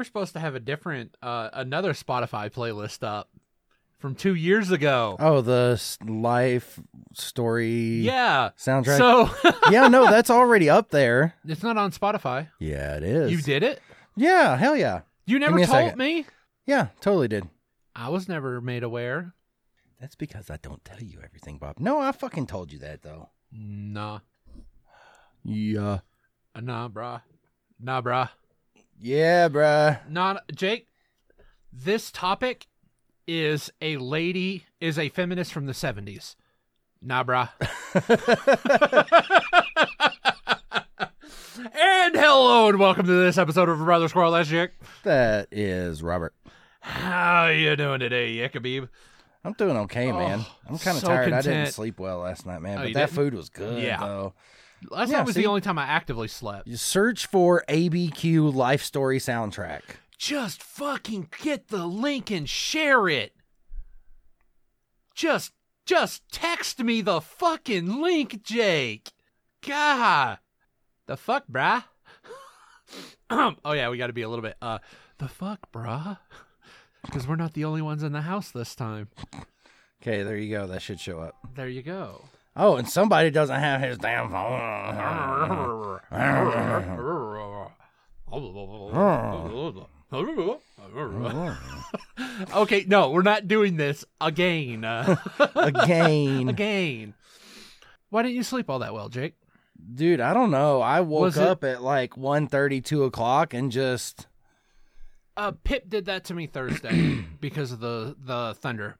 [0.00, 3.28] were supposed to have a different uh another Spotify playlist up
[3.98, 5.16] from 2 years ago.
[5.20, 6.80] Oh, the life
[7.12, 8.50] story yeah.
[8.56, 8.96] soundtrack.
[8.96, 9.28] So
[9.70, 11.34] yeah, no, that's already up there.
[11.46, 12.48] it's not on Spotify.
[12.58, 13.30] Yeah, it is.
[13.30, 13.80] You did it?
[14.16, 15.02] Yeah, hell yeah.
[15.26, 16.24] You never me told me?
[16.64, 17.46] Yeah, totally did.
[17.94, 19.34] I was never made aware.
[20.00, 21.78] That's because I don't tell you everything, Bob.
[21.78, 23.28] No, I fucking told you that though.
[23.52, 24.20] Nah.
[25.44, 25.98] Yeah.
[26.58, 27.20] Nah, brah.
[27.78, 28.30] Nah, brah.
[29.00, 30.08] Yeah, bruh.
[30.08, 30.86] Not Jake.
[31.72, 32.66] This topic
[33.26, 36.34] is a lady is a feminist from the 70s.
[37.00, 37.48] Nah, brah.
[41.74, 44.32] and hello and welcome to this episode of Brothers Quarrel.
[44.32, 44.72] That's Jake.
[45.04, 46.34] That is Robert.
[46.80, 48.88] How you doing today, Yakabib?
[49.44, 50.40] I'm doing okay, man.
[50.42, 51.32] Oh, I'm kind of so tired.
[51.32, 52.78] I didn't sleep well last night, man.
[52.78, 53.16] Oh, but that didn't?
[53.16, 53.98] food was good, Yeah.
[53.98, 54.34] though.
[54.88, 55.42] Last Yeah, night was see?
[55.42, 56.66] the only time I actively slept.
[56.66, 59.82] You search for ABQ Life Story soundtrack.
[60.16, 63.34] Just fucking get the link and share it.
[65.14, 65.52] Just
[65.86, 69.10] just text me the fucking link, Jake.
[69.66, 70.38] God.
[71.06, 71.84] The fuck, brah?
[73.30, 74.78] oh yeah, we got to be a little bit uh
[75.18, 76.18] the fuck, brah?
[77.10, 79.08] Cuz we're not the only ones in the house this time.
[80.02, 80.66] Okay, there you go.
[80.66, 81.36] That should show up.
[81.54, 82.24] There you go.
[82.56, 86.00] Oh, and somebody doesn't have his damn phone.
[92.54, 94.84] okay, no, we're not doing this again.
[95.56, 96.48] Again.
[96.48, 97.14] again.
[98.10, 99.34] Why didn't you sleep all that well, Jake?
[99.94, 100.80] Dude, I don't know.
[100.80, 104.26] I woke Was it- up at like 1.30, 2 o'clock and just.
[105.36, 108.96] Uh, Pip did that to me Thursday because of the the thunder.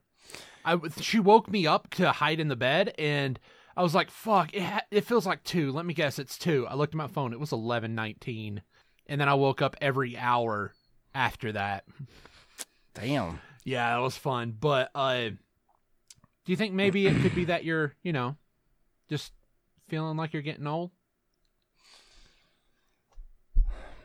[0.65, 3.39] I she woke me up to hide in the bed, and
[3.75, 5.71] I was like, "Fuck!" It ha- it feels like two.
[5.71, 6.67] Let me guess, it's two.
[6.67, 8.61] I looked at my phone; it was eleven nineteen,
[9.07, 10.73] and then I woke up every hour
[11.13, 11.85] after that.
[12.93, 13.39] Damn.
[13.63, 14.55] Yeah, that was fun.
[14.59, 15.37] But uh, do
[16.47, 18.35] you think maybe it could be that you're, you know,
[19.09, 19.33] just
[19.87, 20.91] feeling like you're getting old?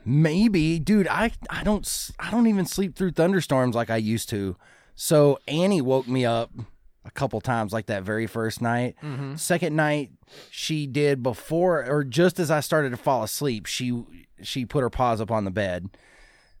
[0.05, 1.07] Maybe, dude.
[1.07, 4.55] I I don't I don't even sleep through thunderstorms like I used to.
[4.99, 6.49] So Annie woke me up
[7.05, 8.95] a couple times, like that very first night.
[9.03, 9.35] Mm-hmm.
[9.35, 10.09] Second night,
[10.49, 13.67] she did before or just as I started to fall asleep.
[13.67, 14.03] She
[14.41, 15.89] she put her paws up on the bed,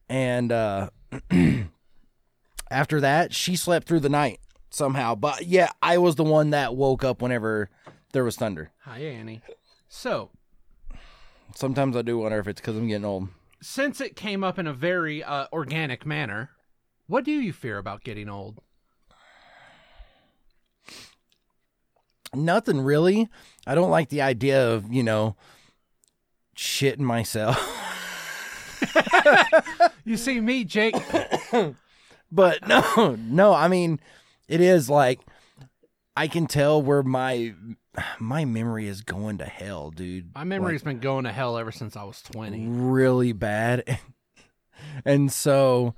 [0.07, 0.89] and uh,
[2.71, 5.15] after that, she slept through the night somehow.
[5.15, 7.69] But yeah, I was the one that woke up whenever
[8.13, 8.71] there was thunder.
[8.81, 9.41] Hi, Annie.
[9.89, 10.29] So,
[11.55, 13.29] Sometimes I do wonder if it's because I'm getting old.
[13.61, 16.51] since it came up in a very uh, organic manner,
[17.07, 18.61] what do you fear about getting old?
[22.33, 23.29] Nothing really.
[23.65, 25.35] I don't like the idea of, you know,
[26.55, 27.57] shitting myself.
[30.05, 30.95] You see, me, Jake,
[32.31, 33.99] but no, no, I mean,
[34.47, 35.19] it is like
[36.15, 37.53] I can tell where my
[38.19, 40.33] my memory is going to hell, dude.
[40.33, 42.67] my memory's been going to hell ever since I was 20.
[42.67, 43.99] really bad.
[45.05, 45.93] and so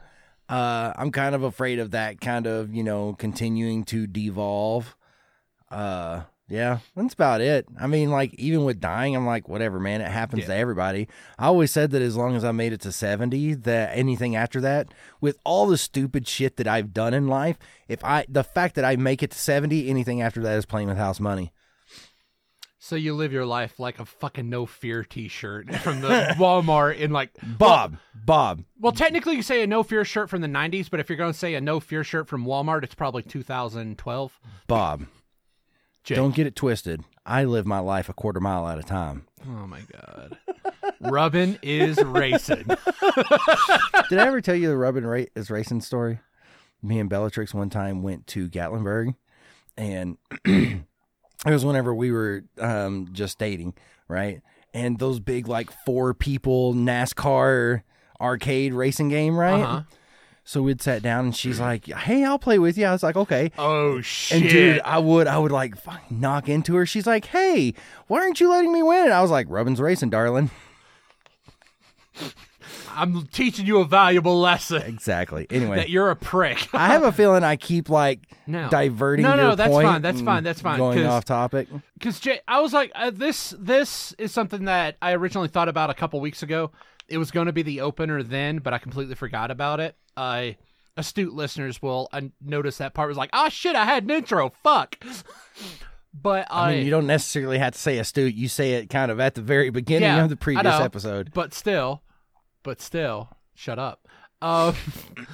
[0.50, 4.96] uh I'm kind of afraid of that kind of, you know, continuing to devolve.
[5.70, 6.22] Uh
[6.52, 7.68] yeah, that's about it.
[7.80, 10.02] I mean, like even with dying, I'm like, whatever, man.
[10.02, 10.48] It happens Yeah.
[10.48, 11.08] to everybody.
[11.38, 14.60] I always said that as long as I made it to 70, that anything after
[14.62, 14.88] that,
[15.22, 18.84] with all the stupid shit that I've done in life, if I the fact that
[18.86, 21.54] I make it to 70, anything after that is playing with house money.
[22.82, 27.12] So you live your life like a fucking no fear t-shirt from the Walmart in
[27.12, 31.02] like Bob, Bob, Well, technically you say a no fear shirt from the 90s, but
[31.02, 34.40] if you're going to say a no fear shirt from Walmart, it's probably 2012.
[34.68, 35.06] Bob.
[36.06, 36.16] Jake.
[36.16, 37.04] Don't get it twisted.
[37.26, 39.28] I live my life a quarter mile at a time.
[39.46, 40.38] Oh my god.
[41.02, 42.64] Rubbin is racing.
[44.10, 46.20] Did I ever tell you the Rubbin Ra- is racing story?
[46.82, 49.16] Me and Bellatrix one time went to Gatlinburg,
[49.78, 50.18] and
[51.46, 53.74] it was whenever we were um, just dating,
[54.08, 54.42] right?
[54.74, 57.84] And those big like four people NASCAR
[58.20, 59.62] arcade racing game, right?
[59.62, 59.82] Uh-huh.
[60.44, 63.16] So we'd sat down, and she's like, "Hey, I'll play with you." I was like,
[63.16, 64.42] "Okay." Oh shit.
[64.42, 65.76] And dude, I would, I would like
[66.10, 66.88] knock into her.
[66.88, 67.76] She's like, "Hey,
[68.08, 70.50] why aren't you letting me win?" And I was like, "Rubbin's racing, darling."
[72.96, 75.48] I'm teaching you a valuable lesson exactly.
[75.50, 76.68] Anyway, that you're a prick.
[76.74, 78.70] I have a feeling I keep like no.
[78.70, 79.24] diverting.
[79.24, 81.68] No, no, that's fine, that's fine, that's fine, Going off topic.
[81.94, 85.90] because Jay, I was like, uh, this this is something that I originally thought about
[85.90, 86.72] a couple weeks ago.
[87.08, 89.96] It was going to be the opener then, but I completely forgot about it.
[90.16, 90.52] Uh,
[90.98, 94.52] astute listeners will uh, notice that part was like, oh shit, I had an intro.
[94.64, 95.04] Fuck.
[96.14, 98.36] but I mean, you don't necessarily have to say astute.
[98.36, 100.84] You say it kind of at the very beginning of the previous know.
[100.84, 101.32] episode.
[101.34, 102.02] but still,
[102.70, 104.08] but still, shut up.
[104.44, 104.76] Um,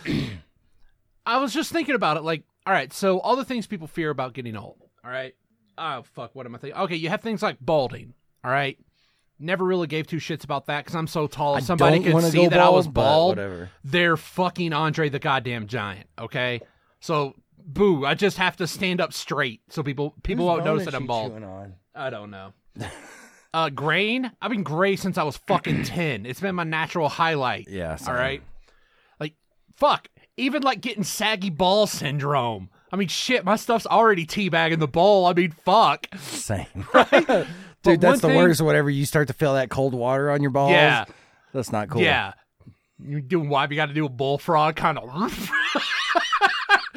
[1.25, 2.23] I was just thinking about it.
[2.23, 4.77] Like, all right, so all the things people fear about getting old.
[5.03, 5.35] All right.
[5.77, 6.79] Oh fuck, what am I thinking?
[6.83, 8.13] Okay, you have things like balding.
[8.45, 8.77] All right.
[9.37, 11.55] Never really gave two shits about that because I'm so tall.
[11.55, 13.29] I Somebody don't could wanna see go that I was but bald.
[13.35, 13.69] whatever.
[13.83, 16.07] They're fucking Andre the goddamn giant.
[16.17, 16.61] Okay,
[17.01, 18.05] so boo.
[18.05, 21.33] I just have to stand up straight so people people won't notice that I'm bald.
[21.33, 21.73] On.
[21.93, 22.53] I don't know.
[23.55, 24.31] uh, grain.
[24.41, 26.25] I've been gray since I was fucking ten.
[26.25, 27.67] It's been my natural highlight.
[27.69, 27.97] Yeah.
[28.07, 28.41] All right.
[29.19, 29.33] Like,
[29.75, 30.09] fuck.
[30.37, 32.69] Even like getting saggy ball syndrome.
[32.91, 33.45] I mean, shit.
[33.45, 35.25] My stuff's already teabagging the bowl.
[35.25, 36.07] I mean, fuck.
[36.19, 36.65] Same.
[36.93, 37.47] Right?
[37.83, 38.61] Dude, that's the thing- worst.
[38.61, 40.71] Whenever you start to feel that cold water on your balls.
[40.71, 41.05] Yeah.
[41.53, 42.01] That's not cool.
[42.01, 42.33] Yeah.
[42.99, 45.07] You're doing why you got to do a bullfrog kind of.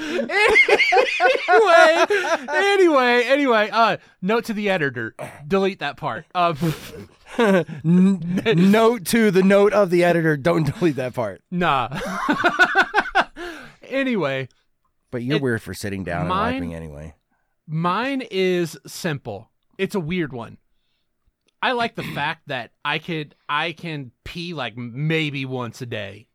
[0.08, 2.06] anyway,
[2.49, 3.70] anyway, anyway.
[3.72, 5.14] Uh, note to the editor:
[5.46, 6.25] delete that part.
[6.34, 6.56] Um,
[7.84, 11.43] note to the note of the editor: don't delete that part.
[11.50, 11.88] nah.
[13.82, 14.49] anyway,
[15.10, 17.14] But you're It- weird for sitting down and mine- wiping anyway.
[17.66, 19.50] Mine is simple.
[19.76, 20.56] It's a weird one.
[21.60, 26.28] I like the fact that I could I can pee like maybe once a day.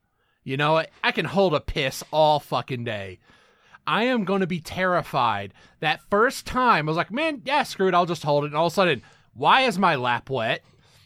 [0.44, 3.20] You know, I, I can hold a piss all fucking day.
[3.86, 7.88] I am going to be terrified that first time I was like, man, yeah, screw
[7.88, 8.48] it, I'll just hold it.
[8.48, 9.02] And all of a sudden,
[9.34, 10.64] why is my lap wet?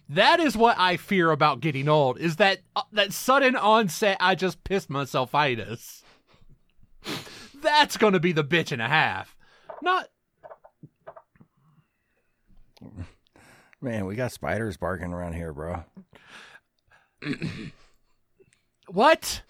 [0.10, 2.20] That is what I fear about getting old.
[2.20, 4.18] Is that uh, that sudden onset?
[4.20, 6.04] I just pissed myself itis.
[7.62, 9.36] That's going to be the bitch and a half.
[9.82, 10.08] Not
[13.82, 15.84] Man, we got spiders barking around here, bro.
[18.88, 19.42] What?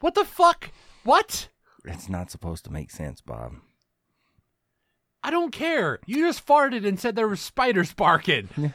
[0.00, 0.70] What the fuck?
[1.04, 1.48] What?
[1.84, 3.54] It's not supposed to make sense, Bob.
[5.22, 6.00] I don't care.
[6.06, 8.48] You just farted and said there were spiders barking.
[8.56, 8.70] Yeah.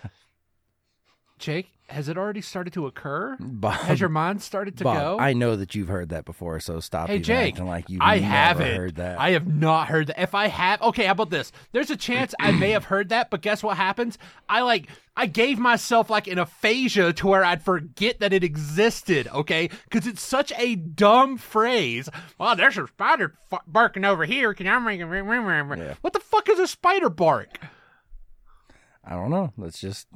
[1.46, 3.38] Jake, has it already started to occur?
[3.40, 5.20] Bob, Has your mind started to Bob, go?
[5.20, 8.76] I know that you've heard that before, so stop hey Jake, like you've I haven't.
[8.76, 9.20] heard that.
[9.20, 10.20] I have not heard that.
[10.20, 11.52] If I have, okay, how about this?
[11.72, 14.18] There's a chance I may have heard that, but guess what happens?
[14.50, 19.28] I like I gave myself like an aphasia to where I'd forget that it existed.
[19.28, 22.10] Okay, because it's such a dumb phrase.
[22.40, 24.56] Well, there's a spider f- barking over here.
[24.56, 25.94] Can I make Yeah.
[26.02, 27.60] What the fuck is a spider bark?
[29.04, 29.54] I don't know.
[29.56, 30.08] Let's just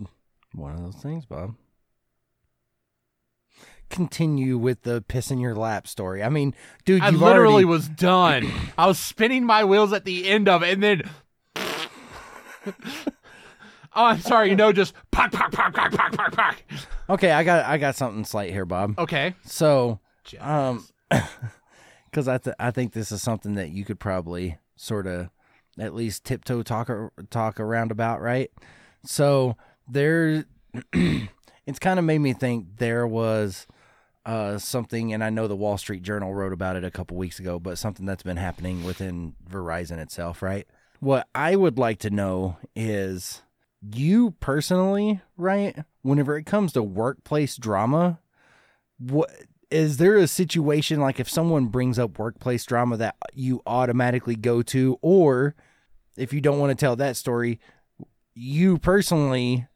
[0.53, 1.55] one of those things, Bob.
[3.89, 6.23] Continue with the piss in your lap story.
[6.23, 6.53] I mean,
[6.85, 8.51] dude, I literally already, was done.
[8.77, 11.09] I was spinning my wheels at the end of it, and then.
[12.65, 12.73] oh,
[13.95, 14.49] I'm sorry.
[14.49, 16.63] You know, just pock, pock, pock, pock, pock, pock, pock.
[17.09, 18.99] Okay, I got I got something slight here, Bob.
[18.99, 19.33] Okay.
[19.43, 19.99] So,
[20.39, 20.87] um,
[22.05, 25.29] because I th- I think this is something that you could probably sort of
[25.79, 28.51] at least tiptoe talk ar- talk around about, right?
[29.03, 29.57] So
[29.89, 30.45] there,
[30.93, 33.67] it's kind of made me think there was
[34.25, 37.39] uh, something, and I know the Wall Street Journal wrote about it a couple weeks
[37.39, 40.67] ago, but something that's been happening within Verizon itself, right?
[40.99, 43.41] What I would like to know is
[43.81, 45.77] you personally, right?
[46.01, 48.19] Whenever it comes to workplace drama,
[48.99, 49.31] what
[49.71, 54.61] is there a situation like if someone brings up workplace drama that you automatically go
[54.63, 55.55] to, or
[56.17, 57.59] if you don't want to tell that story,
[58.33, 59.67] you personally,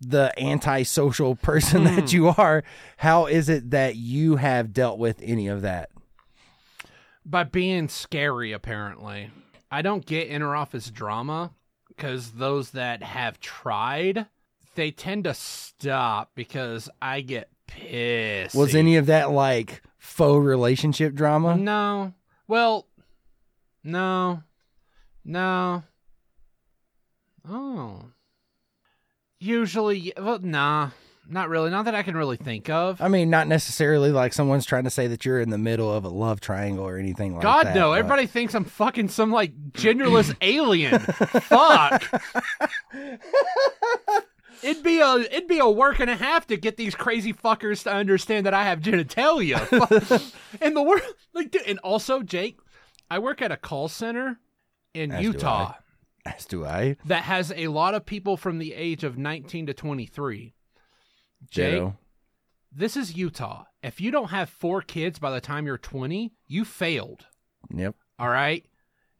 [0.00, 2.16] the antisocial person that hmm.
[2.16, 2.64] you are,
[2.98, 5.90] how is it that you have dealt with any of that?
[7.24, 9.30] By being scary, apparently.
[9.70, 11.52] I don't get inner office drama
[11.88, 14.26] because those that have tried,
[14.74, 18.54] they tend to stop because I get pissed.
[18.54, 21.56] Was any of that like faux relationship drama?
[21.56, 22.14] No.
[22.48, 22.86] Well,
[23.84, 24.42] no.
[25.24, 25.84] No.
[27.48, 28.06] Oh.
[29.40, 30.90] Usually, well, nah.
[31.32, 31.70] Not really.
[31.70, 33.00] Not that I can really think of.
[33.00, 36.04] I mean, not necessarily like someone's trying to say that you're in the middle of
[36.04, 37.74] a love triangle or anything like God that.
[37.74, 37.90] God, no!
[37.90, 40.98] but- Everybody thinks I'm fucking some like genderless alien.
[40.98, 42.02] Fuck.
[44.62, 47.84] It'd be a it'd be a work and a half to get these crazy fuckers
[47.84, 49.60] to understand that I have genitalia.
[50.60, 51.00] And the world
[51.32, 52.58] like dude, and also Jake,
[53.10, 54.38] I work at a call center
[54.92, 55.74] in As Utah
[56.36, 56.96] As do I.
[57.04, 60.54] that has a lot of people from the age of 19 to 23.
[61.50, 61.96] Jake, Ditto.
[62.70, 63.64] this is Utah.
[63.82, 67.26] If you don't have four kids by the time you're 20, you failed.
[67.74, 67.94] Yep.
[68.18, 68.64] All right.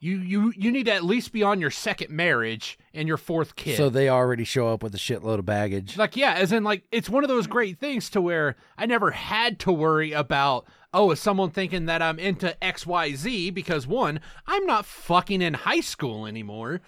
[0.02, 3.54] You you you need to at least be on your second marriage and your fourth
[3.54, 3.76] kid.
[3.76, 5.98] So they already show up with a shitload of baggage.
[5.98, 9.10] like yeah, as in like it's one of those great things to where I never
[9.10, 14.66] had to worry about oh, is someone thinking that I'm into XYZ because one, I'm
[14.66, 16.80] not fucking in high school anymore.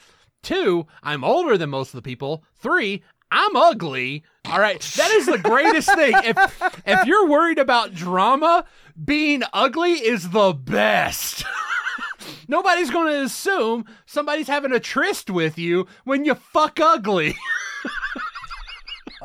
[0.43, 2.45] Two, I'm older than most of the people.
[2.57, 4.25] Three, I'm ugly.
[4.45, 4.81] All right.
[4.97, 6.15] That is the greatest thing.
[6.25, 8.65] If if you're worried about drama,
[9.03, 11.45] being ugly is the best.
[12.49, 17.37] Nobody's going to assume somebody's having a tryst with you when you fuck ugly.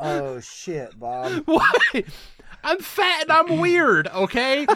[0.00, 1.42] Oh shit, Bob.
[1.46, 2.04] Why?
[2.64, 4.66] I'm fat and I'm weird, okay?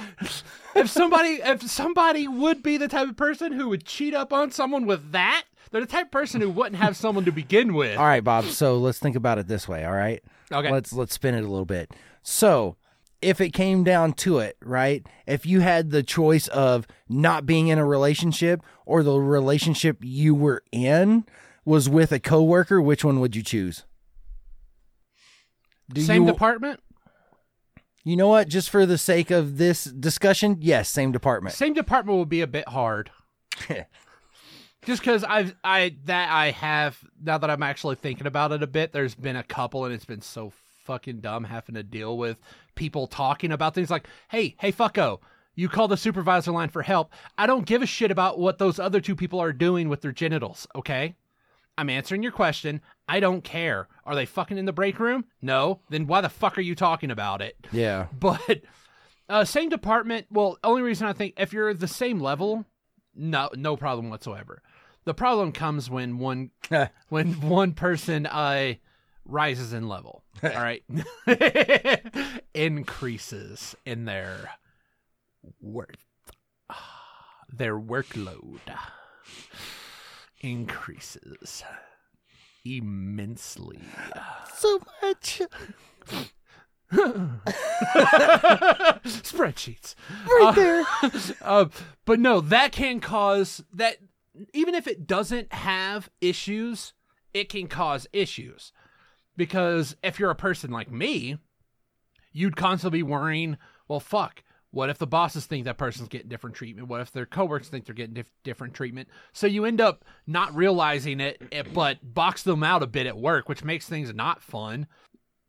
[0.75, 4.51] if somebody if somebody would be the type of person who would cheat up on
[4.51, 7.99] someone with that, they're the type of person who wouldn't have someone to begin with.
[7.99, 8.45] All right, Bob.
[8.47, 9.85] So let's think about it this way.
[9.85, 10.23] All right.
[10.51, 10.71] Okay.
[10.71, 11.93] Let's let's spin it a little bit.
[12.23, 12.77] So
[13.21, 15.07] if it came down to it, right?
[15.27, 20.35] If you had the choice of not being in a relationship or the relationship you
[20.35, 21.25] were in
[21.65, 23.85] was with a coworker, which one would you choose?
[25.93, 26.81] Do Same you, department?
[28.05, 28.49] You know what?
[28.49, 31.55] Just for the sake of this discussion, yes, same department.
[31.55, 33.11] Same department would be a bit hard.
[34.85, 38.67] Just because I've I that I have now that I'm actually thinking about it a
[38.67, 40.53] bit, there's been a couple and it's been so
[40.85, 42.39] fucking dumb having to deal with
[42.75, 45.21] people talking about things like, hey, hey fucko,
[45.55, 47.13] you call the supervisor line for help.
[47.39, 50.11] I don't give a shit about what those other two people are doing with their
[50.11, 51.15] genitals, okay?
[51.83, 52.81] I'm answering your question.
[53.09, 53.89] I don't care.
[54.07, 55.25] Are they fucking in the break room?
[55.43, 55.81] No.
[55.91, 57.57] Then why the fuck are you talking about it?
[57.73, 58.07] Yeah.
[58.21, 58.61] But
[59.29, 60.27] uh, same department.
[60.31, 62.67] Well, only reason I think if you're the same level,
[63.17, 64.63] no, no problem whatsoever.
[65.07, 66.53] The problem comes when one
[67.09, 68.75] when one person uh
[69.25, 70.23] rises in level.
[70.45, 70.85] All right,
[72.55, 74.51] increases in their
[75.61, 75.97] worth,
[77.53, 78.61] their workload
[80.43, 81.65] increases
[82.65, 83.81] immensely.
[84.55, 85.43] So much.
[89.05, 89.95] Spreadsheets.
[90.27, 90.85] Right there.
[91.43, 91.67] Uh,
[92.05, 93.97] but no, that can cause that.
[94.55, 96.95] Even if it doesn't have issues,
[97.35, 98.73] it can cause issues.
[99.37, 101.39] Because if you're a person like me,
[102.33, 103.59] you'd constantly be worrying,
[103.89, 106.89] well, fuck, what if the bosses think that person's getting different treatment?
[106.89, 109.09] What if their coworkers think they're getting dif- different treatment?
[109.33, 113.19] So you end up not realizing it, it, but box them out a bit at
[113.19, 114.87] work, which makes things not fun.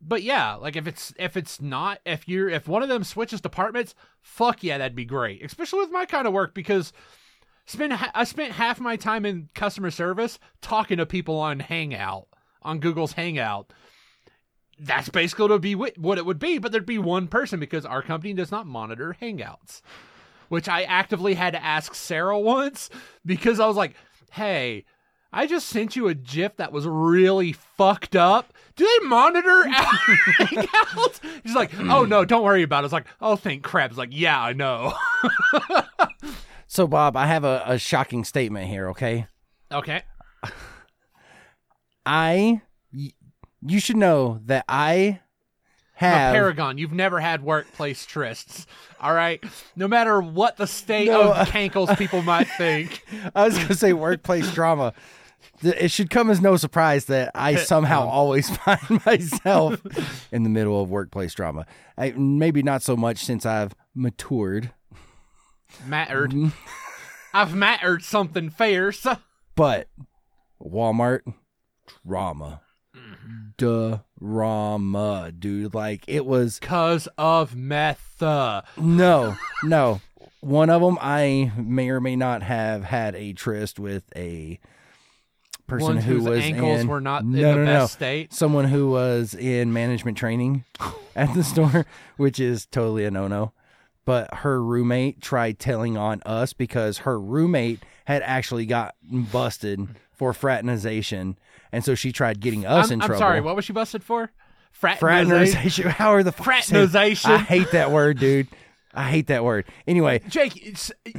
[0.00, 3.40] But yeah, like if it's if it's not if you're if one of them switches
[3.40, 5.42] departments, fuck yeah, that'd be great.
[5.42, 6.92] Especially with my kind of work because
[7.64, 12.28] spend I spent half my time in customer service talking to people on Hangout
[12.60, 13.72] on Google's Hangout.
[14.78, 17.60] That's basically what it would be what it would be, but there'd be one person
[17.60, 19.82] because our company does not monitor Hangouts,
[20.48, 22.90] which I actively had to ask Sarah once
[23.24, 23.94] because I was like,
[24.32, 24.84] "Hey,
[25.32, 28.52] I just sent you a GIF that was really fucked up.
[28.76, 33.36] Do they monitor Hangouts?" She's like, "Oh no, don't worry about it." It's like, "Oh,
[33.36, 34.92] thank crap." It's like, "Yeah, I know."
[36.74, 39.28] So, Bob, I have a, a shocking statement here, okay?
[39.70, 40.02] okay.
[42.04, 42.62] I,
[43.66, 45.20] you should know that I
[45.94, 46.34] have.
[46.34, 46.78] a paragon.
[46.78, 48.66] You've never had workplace trysts.
[49.00, 49.42] All right.
[49.76, 53.04] No matter what the state No, of cankles people might think.
[53.34, 54.92] I was going to say workplace drama.
[55.62, 59.80] It should come as no surprise that I somehow always find myself
[60.32, 61.64] in the middle of workplace drama.
[61.96, 64.72] I, maybe not so much since I've matured,
[65.86, 66.30] Mattered.
[66.32, 66.48] Mm-hmm.
[67.32, 69.06] I've mattered something fierce.
[69.54, 69.88] but
[70.62, 71.20] Walmart
[72.06, 72.60] drama.
[73.56, 75.74] Drama, dude.
[75.74, 78.14] Like it was Cause of meth.
[78.20, 80.00] No, no.
[80.40, 84.58] One of them, I may or may not have had a tryst with a
[85.66, 87.86] person Ones who whose was ankles in, were not in no, the no, best no.
[87.86, 88.32] state.
[88.32, 90.64] Someone who was in management training
[91.16, 93.52] at the store, which is totally a no-no.
[94.04, 100.32] But her roommate tried telling on us because her roommate had actually gotten busted for
[100.32, 101.36] fraternization,
[101.72, 103.20] and so she tried getting us I'm, in I'm trouble.
[103.20, 104.30] sorry, what was she busted for?
[104.72, 105.52] Fraternization.
[105.54, 105.90] fraternization.
[105.90, 107.30] How are the fuck you say- Fraternization.
[107.30, 108.48] I hate that word, dude.
[108.94, 109.66] I hate that word.
[109.86, 110.52] Anyway, Jake,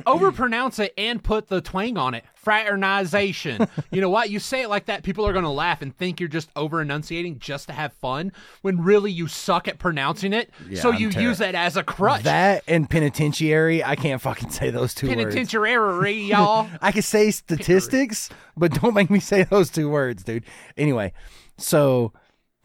[0.05, 2.24] overpronounce it and put the twang on it.
[2.36, 3.67] Fraternization.
[3.91, 4.29] you know what?
[4.29, 6.82] You say it like that, people are going to laugh and think you're just over
[6.82, 10.51] enunciating just to have fun, when really you suck at pronouncing it.
[10.70, 12.24] Yeah, so I'm you ter- use that as a crutch.
[12.24, 15.20] that and penitentiary, I can't fucking say those two words.
[15.20, 16.70] Penitentiary, y'all.
[16.82, 20.46] I can say statistics, but don't make me say those two words, dude.
[20.77, 21.13] Anyway,
[21.58, 22.13] so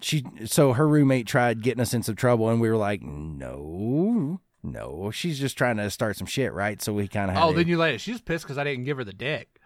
[0.03, 4.41] she so her roommate tried getting us in some trouble, and we were like, no,
[4.63, 6.81] no, she's just trying to start some shit, right?
[6.83, 8.01] So we kind of Oh, then you let it.
[8.01, 9.61] She's pissed because I didn't give her the dick.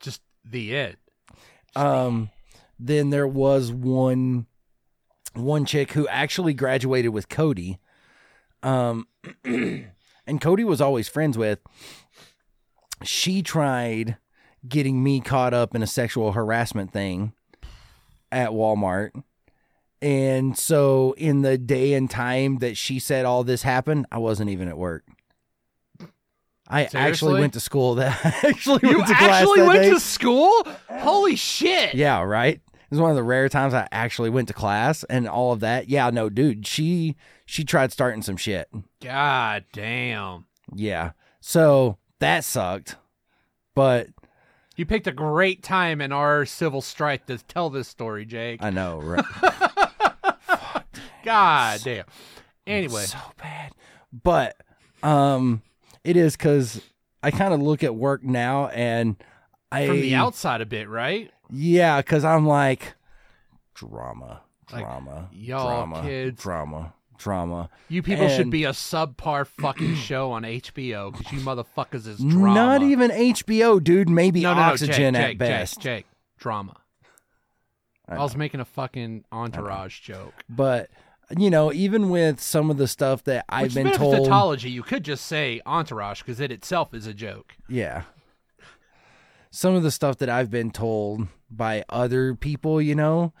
[0.00, 0.96] Just the end.
[1.76, 2.30] Um,
[2.78, 4.46] then there was one
[5.34, 7.78] one chick who actually graduated with Cody.
[8.62, 9.06] Um,
[9.44, 11.60] and Cody was always friends with.
[13.02, 14.16] She tried
[14.68, 17.32] getting me caught up in a sexual harassment thing
[18.32, 19.10] at Walmart.
[20.02, 24.50] And so in the day and time that she said all this happened, I wasn't
[24.50, 25.04] even at work.
[26.68, 29.90] I actually went to school that I actually You went to class actually went day.
[29.90, 30.52] to school?
[30.88, 31.94] Holy shit!
[31.94, 32.54] Yeah, right.
[32.56, 35.60] It was one of the rare times I actually went to class and all of
[35.60, 35.88] that.
[35.88, 38.68] Yeah, no, dude, she she tried starting some shit.
[39.02, 40.46] God damn.
[40.74, 41.10] Yeah.
[41.40, 42.94] So that sucked.
[43.74, 44.08] But
[44.76, 48.62] You picked a great time in our civil strife to tell this story, Jake.
[48.62, 49.24] I know, right?
[51.24, 52.04] God damn.
[52.66, 53.72] Anyway, so bad.
[54.12, 54.56] But
[55.02, 55.62] um
[56.04, 56.80] it is cuz
[57.22, 59.16] I kind of look at work now and
[59.72, 61.30] I from the outside a bit, right?
[61.50, 62.94] Yeah, cuz I'm like
[63.74, 67.70] drama, Like, drama, y'all drama, kids- drama, drama.
[67.88, 72.54] You people should be a subpar fucking show on HBO because you motherfuckers is drama.
[72.54, 74.08] Not even HBO, dude.
[74.08, 75.74] Maybe no, no, no, Oxygen Jake, at Jake, best.
[75.80, 76.06] Jake, Jake,
[76.38, 76.76] drama.
[78.08, 80.34] I I, was making a fucking entourage joke.
[80.48, 80.90] But
[81.38, 84.82] you know, even with some of the stuff that I've Which been told, tautology, you
[84.82, 87.54] could just say entourage because it itself is a joke.
[87.68, 88.02] yeah,
[89.50, 93.32] some of the stuff that I've been told by other people, you know,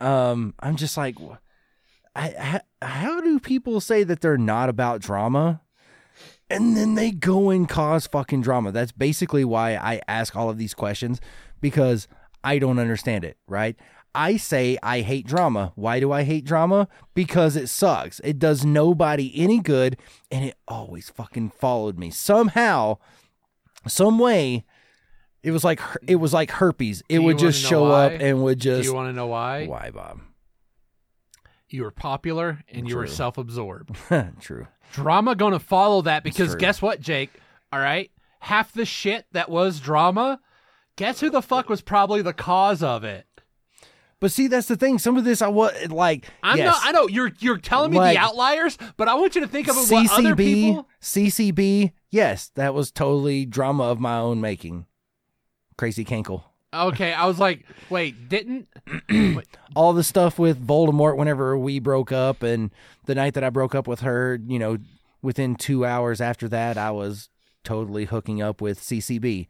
[0.00, 1.16] um, I'm just like,
[2.14, 5.60] I, I, how do people say that they're not about drama?
[6.50, 8.72] And then they go and cause fucking drama.
[8.72, 11.20] That's basically why I ask all of these questions
[11.60, 12.06] because
[12.44, 13.76] I don't understand it, right?
[14.14, 15.72] I say I hate drama.
[15.74, 16.88] Why do I hate drama?
[17.14, 18.20] Because it sucks.
[18.20, 19.96] It does nobody any good
[20.30, 22.10] and it always fucking followed me.
[22.10, 22.98] Somehow,
[23.86, 24.64] some way,
[25.42, 27.02] it was like it was like herpes.
[27.08, 29.66] It would just show up and would just Do you want to know why?
[29.66, 30.20] why, Bob?
[31.68, 33.96] You were popular and you were self-absorbed.
[34.40, 34.66] True.
[34.92, 37.30] drama gonna follow that because guess what, Jake?
[37.72, 40.38] All right, half the shit that was drama.
[40.96, 43.26] Guess who the fuck was probably the cause of it?
[44.22, 45.00] But see, that's the thing.
[45.00, 46.80] Some of this I was like, I'm yes, not.
[46.84, 49.66] I know you're you're telling me Like- the outliers, but I want you to think
[49.66, 50.88] of what other CCB, people.
[51.00, 51.92] CCB.
[52.08, 54.86] Yes, that was totally drama of my own making.
[55.76, 56.44] Crazy Cankle.
[56.72, 58.68] Okay, I was like, wait, didn't
[59.74, 62.70] All the stuff with Voldemort whenever we broke up, and
[63.06, 64.78] the night that I broke up with her, you know,
[65.20, 67.28] within two hours after that, I was
[67.64, 69.48] totally hooking up with CCB.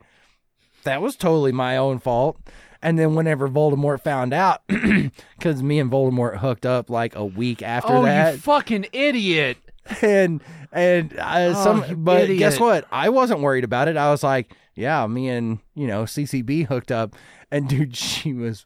[0.85, 2.39] That was totally my own fault.
[2.83, 7.63] And then whenever Voldemort found out, because me and Voldemort hooked up like a week
[7.63, 9.59] after oh that, you fucking idiot?
[10.03, 10.43] and
[10.73, 12.39] and uh, Oh, some but idiot.
[12.39, 16.05] guess what i wasn't worried about it i was like yeah me and you know
[16.05, 17.17] ccb hooked up
[17.51, 18.65] and dude she was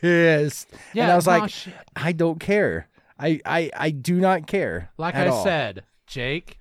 [0.00, 1.74] pissed Yeah, and i was no like shit.
[1.96, 2.88] i don't care
[3.18, 5.42] i i i do not care Like I all.
[5.42, 6.60] said, Jake,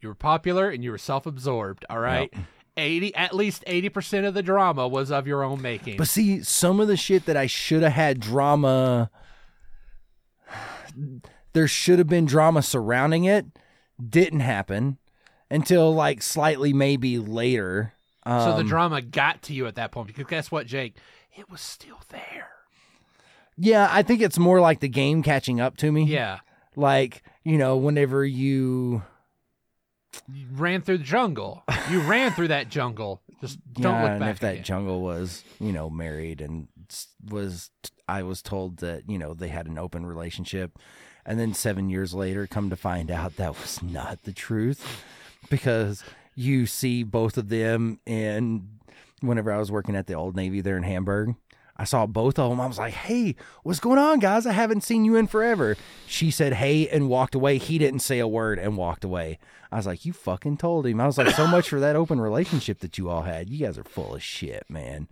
[0.00, 1.84] you were popular and you were self-absorbed.
[1.88, 2.32] All right,
[2.76, 5.96] eighty at least eighty percent of the drama was of your own making.
[5.96, 9.10] but see some of the shit that i should have had drama
[11.52, 13.46] there should have been drama surrounding it
[14.08, 14.98] didn't happen
[15.50, 17.92] until like slightly maybe later
[18.24, 20.96] um, so the drama got to you at that point because guess what, Jake?
[21.36, 22.48] It was still there.
[23.56, 26.02] Yeah, I think it's more like the game catching up to me.
[26.06, 26.40] Yeah,
[26.74, 29.02] Like, you know, whenever you
[30.32, 31.62] you ran through the jungle.
[31.90, 33.22] You ran through that jungle.
[33.40, 34.30] Just don't yeah, look and back.
[34.30, 36.68] if that jungle was, you know, married and
[37.28, 37.70] was
[38.08, 40.78] I was told that, you know, they had an open relationship
[41.24, 45.04] and then 7 years later come to find out that was not the truth
[45.50, 48.68] because you see both of them in
[49.20, 51.34] whenever I was working at the Old Navy there in Hamburg.
[51.78, 52.60] I saw both of them.
[52.60, 54.46] I was like, "Hey, what's going on, guys?
[54.46, 57.58] I haven't seen you in forever." She said, "Hey," and walked away.
[57.58, 59.38] He didn't say a word and walked away.
[59.70, 62.20] I was like, "You fucking told him." I was like, "So much for that open
[62.20, 63.50] relationship that you all had.
[63.50, 65.08] You guys are full of shit, man."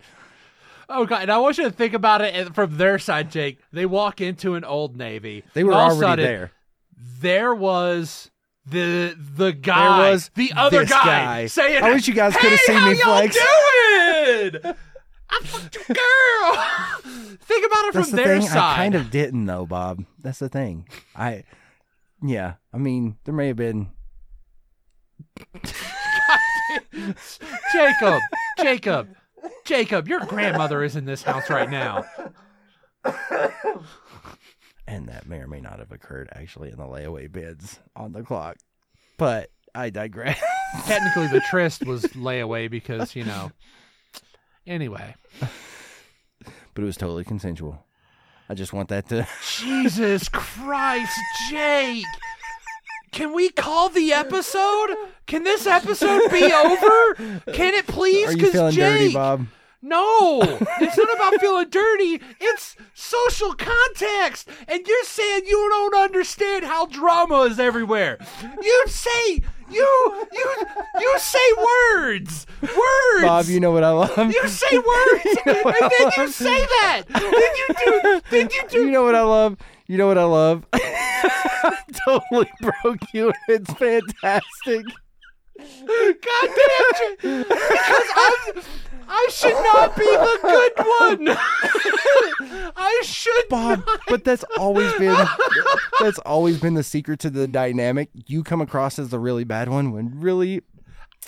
[0.88, 1.22] Oh god!
[1.22, 3.58] And I want you to think about it from their side, Jake.
[3.72, 5.44] They walk into an old navy.
[5.54, 6.50] They were and all of a already sudden, there.
[7.20, 8.30] There was
[8.66, 11.46] the the guy, there was the other guy, guy.
[11.46, 14.74] saying, I wish you guys hey, coulda seen how me flex." doing?
[15.30, 17.36] I fucked your girl.
[17.42, 18.48] think about it That's from the their thing.
[18.48, 18.72] side.
[18.72, 20.04] I kind of didn't though, Bob.
[20.20, 20.86] That's the thing.
[21.16, 21.44] I,
[22.22, 22.54] yeah.
[22.72, 23.88] I mean, there may have been.
[27.72, 28.20] Jacob,
[28.58, 29.08] Jacob,
[29.64, 30.08] Jacob.
[30.08, 32.04] Your grandmother is in this house right now.
[34.86, 38.22] and that may or may not have occurred actually in the layaway bids on the
[38.22, 38.56] clock.
[39.18, 40.40] But I digress.
[40.86, 43.50] Technically, the tryst was layaway because you know.
[44.66, 47.84] Anyway, but it was totally consensual.
[48.48, 49.26] I just want that to.
[49.60, 51.18] Jesus Christ,
[51.50, 52.04] Jake!
[53.12, 54.96] Can we call the episode?
[55.26, 57.14] Can this episode be over?
[57.52, 58.28] Can it please?
[58.28, 59.46] Are you feeling Jake, dirty, Bob?
[59.80, 60.40] No,
[60.80, 62.20] it's not about feeling dirty.
[62.40, 64.48] It's social context.
[64.66, 68.18] And you're saying you don't understand how drama is everywhere.
[68.62, 69.42] You say
[69.74, 70.54] you you
[71.00, 72.46] you say words.
[72.62, 73.22] Words.
[73.22, 74.32] Bob, you know what I love.
[74.32, 77.02] You say words, know and I then you say that.
[77.08, 78.20] Then you do.
[78.30, 78.84] Then you do.
[78.86, 79.58] You know what I love?
[79.86, 80.66] You know what I love?
[82.06, 83.28] totally broke you.
[83.28, 84.86] And it's fantastic.
[85.56, 87.48] God damn it!
[87.48, 88.62] Because I'm,
[89.08, 90.72] I should not be the good
[91.26, 91.36] one.
[92.76, 93.48] I should.
[93.48, 95.16] Bob, but that's always been
[96.00, 98.10] that's always been the secret to the dynamic.
[98.26, 100.62] You come across as the really bad one when really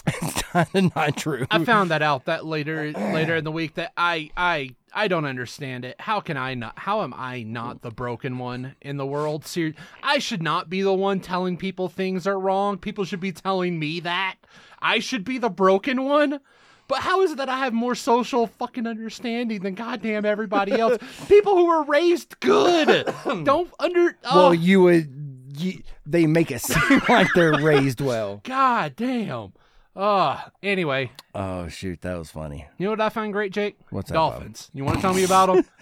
[0.07, 1.47] it's kind of not true.
[1.51, 5.25] I found that out that later later in the week that I I I don't
[5.25, 5.97] understand it.
[6.01, 6.79] How can I not?
[6.79, 9.47] How am I not the broken one in the world?
[9.47, 12.79] Ser- I should not be the one telling people things are wrong.
[12.79, 14.37] People should be telling me that.
[14.81, 16.41] I should be the broken one.
[16.89, 20.99] But how is it that I have more social fucking understanding than goddamn everybody else?
[21.29, 23.13] People who were raised good
[23.45, 24.17] don't under.
[24.25, 28.41] well, oh, you would you, they make it seem like they're raised well.
[28.45, 29.53] God damn.
[29.95, 32.67] Uh, anyway, Oh shoot, that was funny.
[32.77, 33.79] you know what I find great, Jake?
[33.89, 34.33] What's that, Bob?
[34.35, 34.71] Dolphins.
[34.75, 35.65] You want to tell me about them?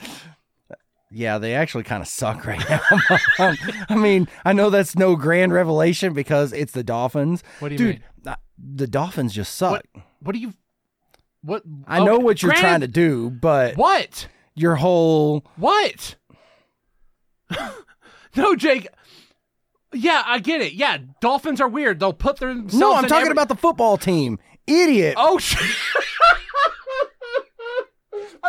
[1.11, 2.81] Yeah, they actually kind of suck right now.
[3.89, 7.45] I mean, I know that's no grand revelation because it's the Dolphins.
[7.61, 8.03] What do you Dude, mean?
[8.27, 9.71] uh, the Dolphins just suck.
[9.93, 10.05] What?
[10.19, 10.53] What do you?
[11.45, 11.63] What?
[11.87, 14.29] I know okay, what you're granted- trying to do, but What?
[14.55, 16.17] your whole What?
[18.37, 18.89] no, Jake.
[19.93, 20.73] Yeah, I get it.
[20.73, 22.01] Yeah, Dolphins are weird.
[22.01, 22.75] They'll put themselves.
[22.75, 24.39] No, I'm talking every- about the football team.
[24.67, 25.15] Idiot.
[25.19, 25.61] Oh shit.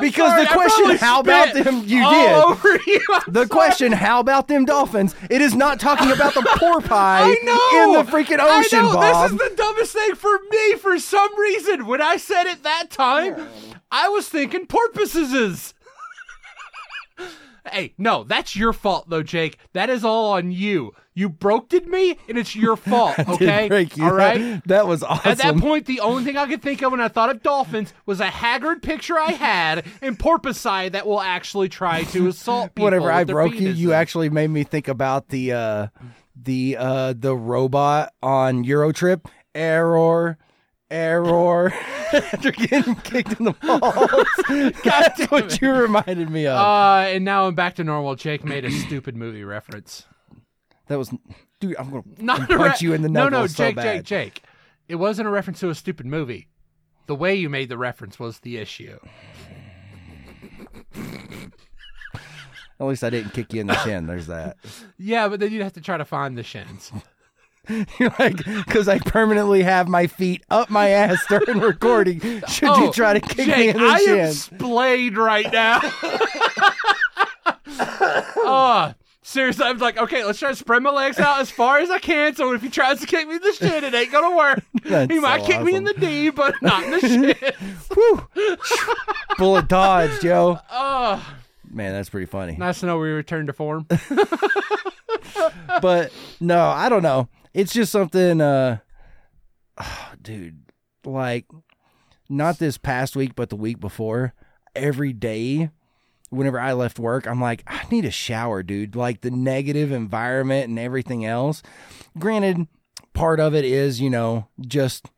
[0.01, 1.83] Because sorry, the question, how about them?
[1.85, 2.85] You did.
[2.85, 3.01] you.
[3.27, 3.47] The sorry.
[3.47, 5.15] question, how about them dolphins?
[5.29, 7.45] It is not talking about the porpoise in
[7.93, 8.93] the freaking ocean, I know.
[8.93, 9.31] Bob.
[9.31, 11.85] This is the dumbest thing for me for some reason.
[11.85, 13.47] When I said it that time,
[13.91, 15.73] I was thinking porpoises.
[17.75, 19.57] hey, no, that's your fault though, Jake.
[19.73, 20.93] That is all on you.
[21.13, 23.15] You broke did me, and it's your fault.
[23.35, 24.05] Okay, break you.
[24.05, 24.61] all right.
[24.65, 25.31] That was awesome.
[25.31, 27.93] At that point, the only thing I could think of when I thought of dolphins
[28.05, 32.85] was a haggard picture I had and porpoise that will actually try to assault people.
[32.85, 35.87] Whenever I broke you, you actually made me think about the uh
[36.41, 39.25] the uh the robot on Eurotrip.
[39.53, 40.37] Error.
[40.91, 41.71] Error.
[42.13, 44.73] After getting kicked in the balls.
[44.83, 46.57] That's what you reminded me of.
[46.57, 48.15] Uh, and now I'm back to normal.
[48.15, 50.05] Jake made a stupid movie reference.
[50.87, 51.11] that was
[51.59, 53.75] dude, I'm gonna Not a punch re- you in the No, knuckles no, so Jake,
[53.75, 54.05] bad.
[54.05, 54.43] Jake, Jake.
[54.87, 56.47] It wasn't a reference to a stupid movie.
[57.07, 58.99] The way you made the reference was the issue.
[62.79, 64.05] At least I didn't kick you in the shin.
[64.07, 64.57] There's that.
[64.97, 66.91] Yeah, but then you'd have to try to find the shins.
[67.99, 72.19] You're like, because I permanently have my feet up my ass during recording.
[72.49, 74.19] Should Oh, you try to kick me Jake, in the I shin?
[74.19, 75.79] am splayed right now.
[78.47, 81.89] Oh, seriously, I'm like, okay, let's try to spread my legs out as far as
[81.89, 82.35] I can.
[82.35, 84.63] So if he tries to kick me in the shin, it ain't gonna work.
[84.83, 87.35] That's he might so kick me in the D, but not in the shin.
[89.37, 90.59] Bullet dodged, yo.
[90.71, 91.35] Oh,
[91.69, 92.55] Man, that's pretty funny.
[92.55, 93.87] nice to know we returned to form.
[95.81, 97.27] But no, I don't know.
[97.55, 98.79] It's just something, uh,
[100.21, 100.59] dude,
[101.05, 101.45] like
[102.27, 104.33] not this past week, but the week before.
[104.75, 105.69] Every day,
[106.29, 108.97] whenever I left work, I'm like, I need a shower, dude.
[108.97, 111.63] Like the negative environment and everything else.
[112.19, 112.67] Granted,
[113.13, 115.09] part of it is, you know, just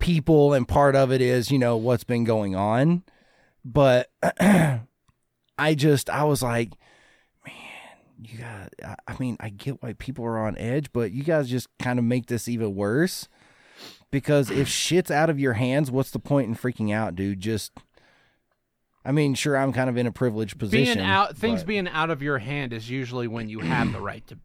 [0.00, 3.04] people, and part of it is, you know, what's been going on.
[3.64, 6.72] But I just, I was like,
[8.30, 8.72] you got
[9.08, 12.04] I- mean, I get why people are on edge, but you guys just kind of
[12.04, 13.28] make this even worse.
[14.10, 17.40] Because if shit's out of your hands, what's the point in freaking out, dude?
[17.40, 17.72] Just
[19.04, 20.98] I mean, sure I'm kind of in a privileged position.
[20.98, 24.00] being out, things but- being out of your hand is usually when you have the
[24.00, 24.38] right to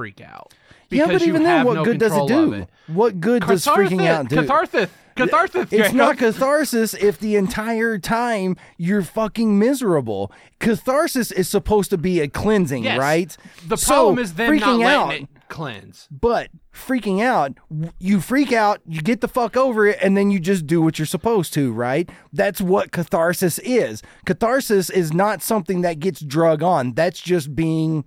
[0.00, 0.54] freak out.
[0.88, 2.66] Yeah, but even then what no good does it do?
[2.88, 4.36] What good does freaking Catharsis- out do?
[4.36, 5.62] Catharsis, catharsis.
[5.64, 5.94] It's Jacob.
[5.94, 10.32] not catharsis if the entire time you're fucking miserable.
[10.58, 12.98] Catharsis is supposed to be a cleansing, Yes.
[12.98, 13.36] right?
[13.68, 15.12] The So, problem is them not freaking letting out.
[15.14, 16.08] it cleanse.
[16.10, 17.52] But freaking out,
[18.00, 20.98] you freak out, you get the fuck over it, and then you just do what
[20.98, 22.08] you're supposed to, right?
[22.32, 24.02] That's what catharsis is.
[24.24, 26.94] Catharsis is not something that gets drug on.
[26.94, 28.04] That's just being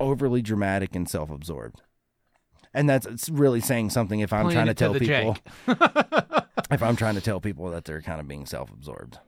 [0.00, 1.82] overly dramatic and self absorbed.
[2.72, 5.36] And that's it's really saying something if I'm Playing trying to tell people
[6.70, 9.18] if I'm trying to tell people that they're kind of being self absorbed.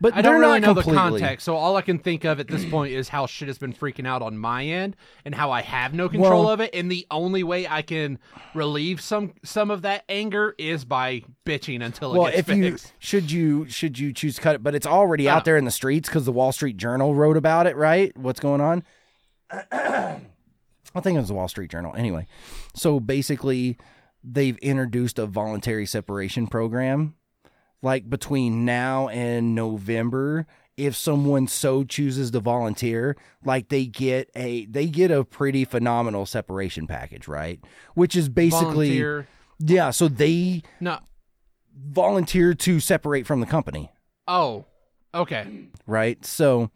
[0.00, 0.92] But I don't really know completely.
[0.94, 3.58] the context, so all I can think of at this point is how shit has
[3.58, 6.70] been freaking out on my end and how I have no control Well- of it.
[6.74, 8.18] And the only way I can
[8.54, 12.70] relieve some some of that anger is by bitching until it Well, gets if you
[12.72, 12.92] fixed.
[12.98, 15.70] should you should you choose to cut it, but it's already out there in the
[15.70, 18.16] streets because the Wall Street Journal wrote about it, right?
[18.16, 18.82] What's going on?
[19.50, 21.94] I think it was the Wall Street Journal.
[21.96, 22.26] Anyway,
[22.74, 23.76] so basically,
[24.24, 27.14] they've introduced a voluntary separation program,
[27.82, 30.46] like between now and November.
[30.76, 36.26] If someone so chooses to volunteer, like they get a they get a pretty phenomenal
[36.26, 37.60] separation package, right?
[37.94, 39.26] Which is basically Volunteer.
[39.58, 39.90] yeah.
[39.90, 40.98] So they No.
[41.74, 43.90] volunteer to separate from the company,
[44.28, 44.66] Oh.
[45.14, 45.46] Okay.
[45.86, 46.22] right?
[46.26, 46.70] So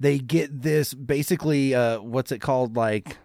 [0.00, 3.16] they get this basically uh what's it called like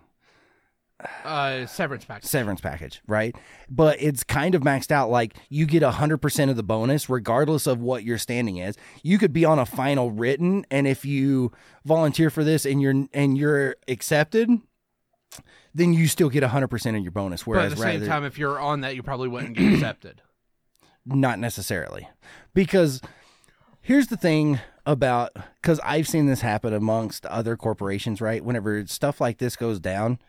[1.25, 2.29] Uh, severance package.
[2.29, 3.35] severance package, right?
[3.69, 7.79] But it's kind of maxed out like you get 100% of the bonus regardless of
[7.81, 8.75] what your standing is.
[9.03, 11.51] You could be on a final written and if you
[11.83, 14.49] volunteer for this and you're and you're accepted,
[15.73, 18.23] then you still get 100% of your bonus But whereas at the same rather time,
[18.23, 20.21] if you're on that, you probably wouldn't get accepted.
[21.05, 22.07] not necessarily
[22.53, 23.01] because
[23.81, 29.19] here's the thing about because i've seen this happen amongst other corporations right whenever stuff
[29.19, 30.19] like this goes down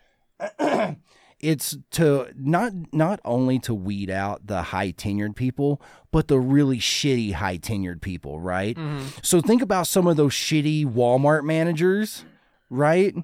[1.39, 6.79] it's to not not only to weed out the high tenured people but the really
[6.79, 9.05] shitty high tenured people right mm-hmm.
[9.21, 12.25] so think about some of those shitty walmart managers
[12.69, 13.15] right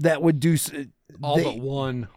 [0.00, 0.56] that would do
[1.22, 2.08] All they- but one.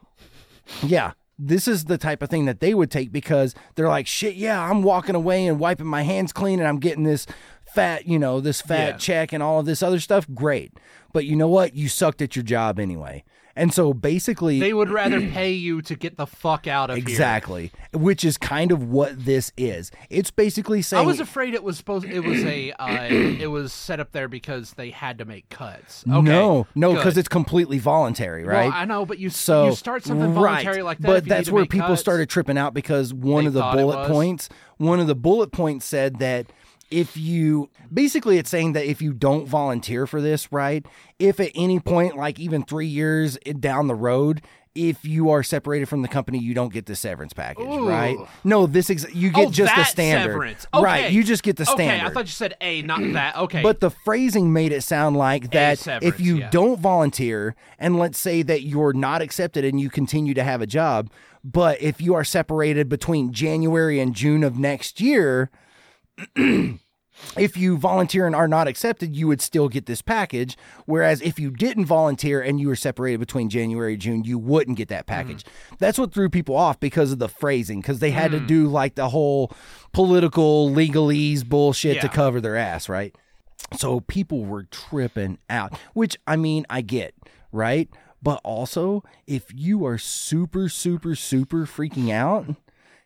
[0.81, 1.11] yeah.
[1.39, 4.69] This is the type of thing that they would take because they're like, shit, yeah,
[4.69, 7.25] I'm walking away and wiping my hands clean and I'm getting this
[7.73, 8.97] fat, you know, this fat Yeah.
[8.97, 10.27] check and all of this other stuff.
[10.33, 10.73] Great.
[11.11, 11.75] But you know what?
[11.75, 13.23] You sucked at your job anyway.
[13.55, 17.03] And so basically, They would rather pay you to get the fuck out of here.
[17.07, 19.91] exactly, which is kind of what this is.
[20.09, 22.05] It's basically saying I was afraid it was supposed.
[22.05, 22.71] It was a.
[22.79, 26.03] Uh, it was set up there because they had to make cuts.
[26.09, 28.69] Okay, no, no, because it's completely voluntary, right?
[28.69, 30.85] Well, I know, but you So you start something voluntary right.
[30.85, 31.07] like that.
[31.07, 32.01] But that's where people cuts.
[32.01, 36.17] started tripping out because one of the bullet points, one of the bullet points said
[36.17, 36.47] that
[36.93, 40.85] if you basically it's saying that if you don't volunteer for this, right?
[41.19, 44.41] If at any point, like even three years down the road,
[44.75, 47.87] if you are separated from the company, you don't get the severance package, Ooh.
[47.87, 48.17] right?
[48.43, 50.65] No, this ex- you get Oh, just the standard, severance.
[50.73, 51.11] right?
[51.11, 52.09] You just get the Okay, standard.
[52.09, 53.37] I thought you said A, not that.
[53.37, 56.49] Okay, But the phrasing made it sound like that if you yeah.
[56.49, 60.67] don't volunteer and let's say that you're not accepted and you continue to have a
[60.67, 61.11] job,
[61.43, 65.51] but if you are separated between January and June of next year,
[67.37, 70.57] if you volunteer and are not accepted, you would still get this package.
[70.85, 74.77] Whereas if you didn't volunteer and you were separated between January and June, you wouldn't
[74.77, 75.43] get that package.
[75.43, 75.77] Mm.
[75.79, 78.47] That's what threw people off because of the phrasing, because they had to mm.
[78.47, 79.51] do like the whole
[79.91, 83.15] political legalese bullshit to cover their ass, right?
[83.77, 87.15] So people were tripping out, which I mean, I get,
[87.51, 87.89] right?
[88.21, 92.55] But also, if you are super, super, super freaking out,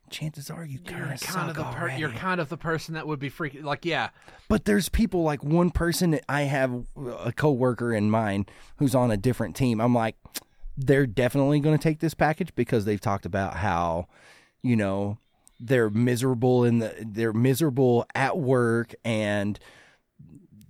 [0.10, 2.94] chances are you kind you're of kind of the per- you're kind of the person
[2.96, 4.10] that would be freaking like yeah.
[4.50, 6.86] But there's people like one person that I have
[7.24, 9.82] a coworker in mind who's on a different team.
[9.82, 10.16] I'm like,
[10.78, 14.08] they're definitely going to take this package because they've talked about how,
[14.62, 15.18] you know,
[15.60, 19.60] they're miserable in the they're miserable at work and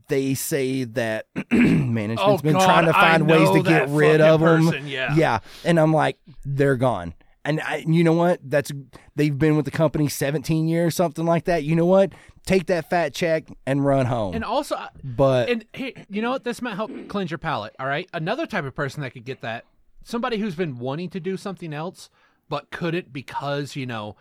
[0.10, 4.40] they say that management's Oh, been God, trying to find ways to get rid of
[4.40, 4.88] them.
[4.88, 5.14] yeah.
[5.16, 7.14] yeah, and I'm like, they're gone.
[7.48, 8.42] And I, you know what?
[8.44, 8.72] That's
[9.16, 11.64] they've been with the company 17 years, something like that.
[11.64, 12.12] You know what?
[12.46, 14.36] Take that fat check and run home.
[14.36, 16.44] And also, but and hey, you know what?
[16.44, 17.74] This might help cleanse your palate.
[17.80, 19.64] All right, another type of person that could get that
[20.04, 22.10] somebody who's been wanting to do something else
[22.50, 24.16] but couldn't because you know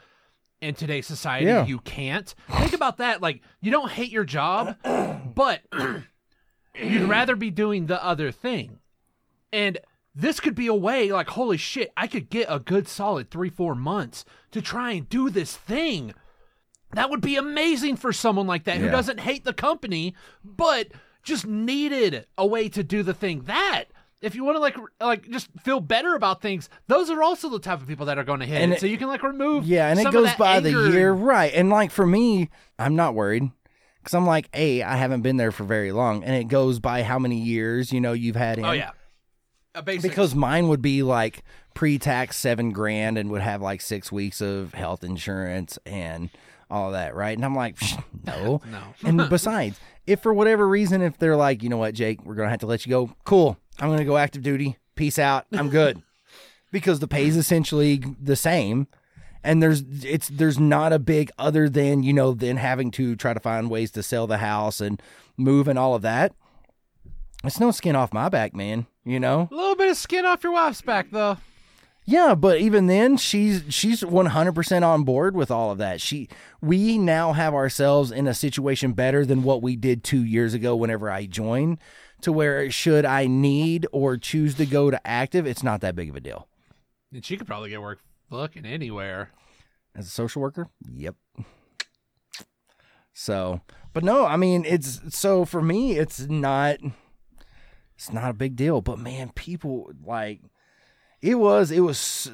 [0.61, 1.67] in today's society Yeah.
[1.67, 2.33] you can't.
[2.59, 3.21] Think about that.
[3.21, 4.77] Like you don't hate your job,
[5.35, 5.63] but
[6.81, 8.79] you'd rather be doing the other thing,
[9.53, 9.79] and.
[10.19, 13.51] This could be a way, like, holy shit, I could get a good solid three,
[13.51, 16.15] four months to try and do this thing.
[16.95, 20.89] That would be amazing for someone like that who doesn't hate the company, but
[21.23, 23.43] just needed a way to do the thing.
[23.43, 23.87] That
[24.23, 27.59] if you want to like like just feel better about things, those are also the
[27.59, 28.81] type of people that are going to hit And it.
[28.81, 31.53] So you can like remove Yeah, and it goes by the year, right?
[31.53, 32.49] And like for me,
[32.79, 33.51] I'm not worried
[33.99, 37.03] because I'm like, a, I haven't been there for very long, and it goes by
[37.03, 38.65] how many years you know you've had in.
[38.65, 38.93] Oh yeah,
[39.77, 44.11] Uh, basic because mine would be like pre-tax seven grand and would have like six
[44.11, 46.31] weeks of health insurance and
[46.71, 47.37] all that, right?
[47.37, 47.77] And I'm like,
[48.25, 48.83] no, no.
[49.05, 52.49] and besides, if for whatever reason, if they're like, you know what, Jake, we're gonna
[52.49, 53.11] have to let you go.
[53.25, 54.79] Cool, I'm gonna go active duty.
[54.95, 55.45] Peace out.
[55.53, 56.03] I'm good
[56.73, 58.87] because the pay's essentially the same,
[59.45, 63.35] and there's it's there's not a big other than you know then having to try
[63.35, 65.03] to find ways to sell the house and
[65.37, 66.35] move and all of that.
[67.45, 68.87] It's no skin off my back, man.
[69.07, 69.49] You know.
[69.51, 71.39] a little bit of skin off your wife's back though.
[72.05, 76.01] Yeah, but even then, she's she's one hundred percent on board with all of that.
[76.01, 76.29] She,
[76.61, 80.77] we now have ourselves in a situation better than what we did two years ago.
[80.77, 81.79] Whenever I joined,
[82.21, 86.11] to where should I need or choose to go to active, it's not that big
[86.11, 86.49] of a deal.
[87.13, 89.31] And she could probably get work fucking anywhere.
[89.95, 91.15] As a social worker, yep.
[93.15, 96.79] So, but no, I mean, it's so for me, it's not,
[97.97, 98.81] it's not a big deal.
[98.81, 100.41] But man, people like.
[101.23, 102.31] It was, it was,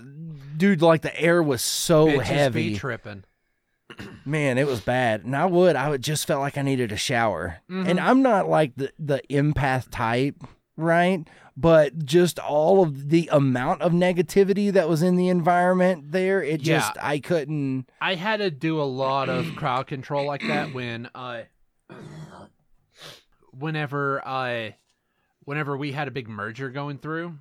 [0.57, 0.83] dude.
[0.83, 2.71] Like the air was so Bitches heavy.
[2.71, 3.25] be tripping.
[4.27, 5.25] Man, it was bad.
[5.25, 7.59] And I would, I would just felt like I needed a shower.
[7.71, 7.89] Mm-hmm.
[7.89, 10.37] And I'm not like the, the empath type,
[10.77, 11.27] right?
[11.57, 16.63] But just all of the amount of negativity that was in the environment there, it
[16.63, 16.79] Yeah.
[16.81, 17.89] just, I couldn't.
[18.01, 21.47] I had to do a lot of crowd control like that when I,
[23.53, 24.77] whenever I,
[25.45, 27.39] whenever we had a big merger going through,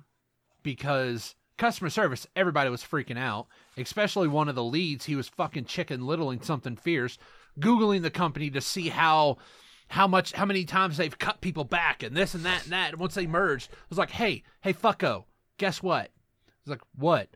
[0.62, 3.46] because customer service, everybody was freaking out.
[3.76, 7.18] Especially one of the leads, he was fucking chicken littling something fierce,
[7.58, 9.38] googling the company to see how.
[9.88, 10.32] How much?
[10.32, 12.92] How many times they've cut people back and this and that and that.
[12.92, 15.24] And once they merged, I was like, "Hey, hey, fucko,
[15.58, 17.28] guess what?" I was like, "What?"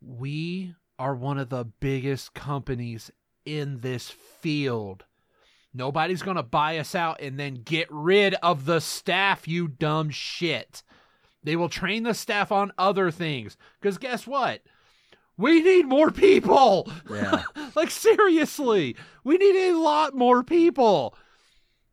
[0.00, 3.10] we are one of the biggest companies
[3.44, 5.04] in this field.
[5.76, 10.08] Nobody's going to buy us out and then get rid of the staff, you dumb
[10.08, 10.82] shit.
[11.42, 13.58] They will train the staff on other things.
[13.80, 14.62] Because guess what?
[15.36, 16.90] We need more people.
[17.10, 17.42] Yeah.
[17.76, 21.14] like, seriously, we need a lot more people.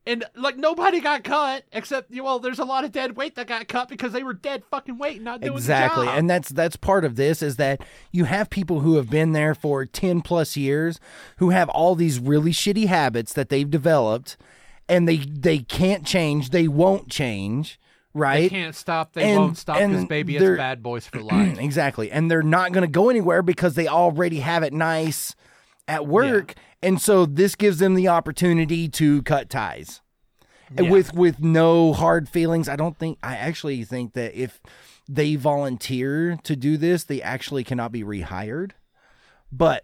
[0.05, 3.67] And like nobody got cut except well, there's a lot of dead weight that got
[3.69, 7.15] cut because they were dead fucking weight, not doing exactly and that's that's part of
[7.15, 10.99] this is that you have people who have been there for 10 plus years
[11.37, 14.35] who have all these really shitty habits that they've developed
[14.89, 17.79] and they they can't change they won't change
[18.15, 18.41] right?
[18.43, 19.13] They can't stop.
[19.13, 21.57] They And- won't stop because baby, it's bad boys for life.
[21.57, 25.33] exactly and they're not going to go anywhere because they already have it nice
[25.87, 30.01] at work and so this gives them the opportunity to cut ties
[30.77, 30.89] Yeah.
[30.91, 34.61] with with no hard feelings i don't think i actually think that if
[35.09, 38.71] they volunteer to do this they actually cannot be rehired
[39.51, 39.83] but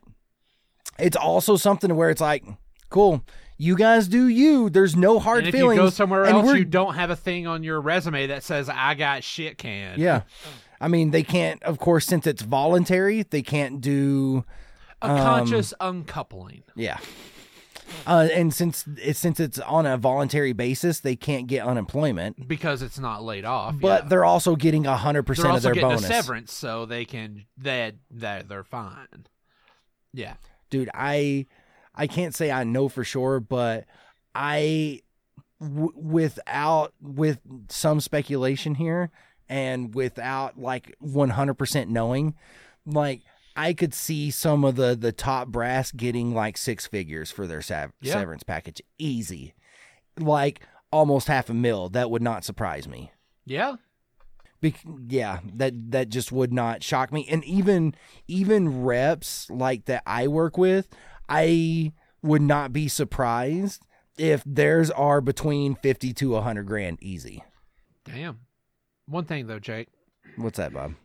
[0.98, 2.44] it's also something where it's like
[2.90, 3.24] cool
[3.58, 6.56] you guys do you there's no hard and if feelings you go somewhere and else,
[6.56, 10.02] you don't have a thing on your resume that says "I got shit canned.
[10.02, 10.22] yeah
[10.82, 14.46] i mean they can't of course since it's voluntary they can't do
[15.02, 16.64] a Um, conscious uncoupling.
[16.76, 16.98] Yeah.
[18.06, 22.84] Uh, and since it's since it's on a voluntary basis, they can't get unemployment, because
[22.84, 23.76] it's not laid off.
[23.80, 24.10] but yeah.
[24.10, 26.04] they're also getting a hundred percent of their getting bonus.
[26.04, 29.26] a severance, so they can that that they're fine.
[30.14, 30.36] Yeah,
[30.70, 31.48] Dude, I
[31.96, 33.86] I can't say I know for sure, but
[34.36, 35.02] I
[35.60, 39.10] w- without with some speculation here
[39.50, 42.36] and without like one hundred percent knowing,
[42.86, 43.22] like
[43.56, 47.62] I could see some of the the top brass getting like six figures for their
[47.62, 48.14] sav- Yeah.
[48.14, 49.54] severance package, easy,
[50.20, 51.90] like almost half a mil.
[51.90, 53.12] That would not surprise me.
[53.46, 53.76] yeah.
[54.62, 57.26] Bec- yeah, that that just would not shock me.
[57.30, 57.96] And even
[58.28, 60.90] even reps like that I work with,
[61.30, 63.82] I would not be surprised
[64.18, 67.42] if theirs are between fifty to a hundred grand easy.
[68.04, 68.40] Damn.
[69.06, 69.88] One thing though, Jake,
[70.36, 70.96] What's that, Bob?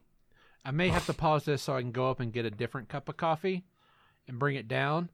[0.65, 2.89] I may have to pause this so I can go up and get a different
[2.89, 3.65] cup of coffee
[4.27, 5.11] and bring it down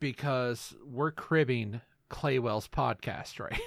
[0.00, 3.58] because we're cribbing Claywell's podcast right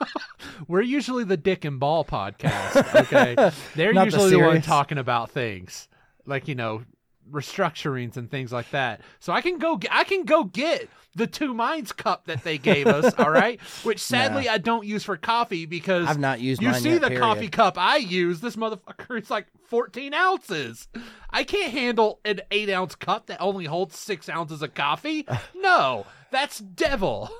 [0.00, 0.06] now.
[0.68, 3.34] we're usually the Dick and Ball podcast, okay?
[3.74, 5.88] They're Not the usually the, one talking about things
[6.24, 6.84] like, you know,
[7.30, 9.00] restructurings and things like that.
[9.20, 12.58] So I can go get, I can go get the two minds cup that they
[12.58, 13.60] gave us, all right?
[13.82, 17.08] Which sadly I don't use for coffee because I've not used you see yet, the
[17.08, 17.22] period.
[17.22, 18.40] coffee cup I use.
[18.40, 20.88] This motherfucker is like 14 ounces.
[21.30, 25.26] I can't handle an eight ounce cup that only holds six ounces of coffee.
[25.54, 27.30] No, that's devil.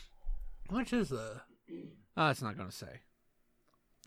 [0.70, 1.42] Which is the?
[2.16, 3.00] Oh, it's not gonna say.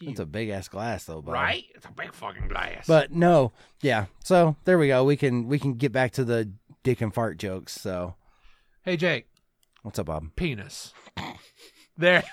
[0.02, 1.32] It's a big ass glass though, bud.
[1.32, 1.64] right?
[1.74, 2.86] It's a big fucking glass.
[2.86, 4.06] But no, yeah.
[4.24, 5.04] So there we go.
[5.04, 6.52] We can we can get back to the
[6.84, 7.74] dick and fart jokes.
[7.74, 8.16] So
[8.84, 9.28] hey, Jake,
[9.84, 10.36] what's up, Bob?
[10.36, 10.93] penis.
[11.98, 12.24] There.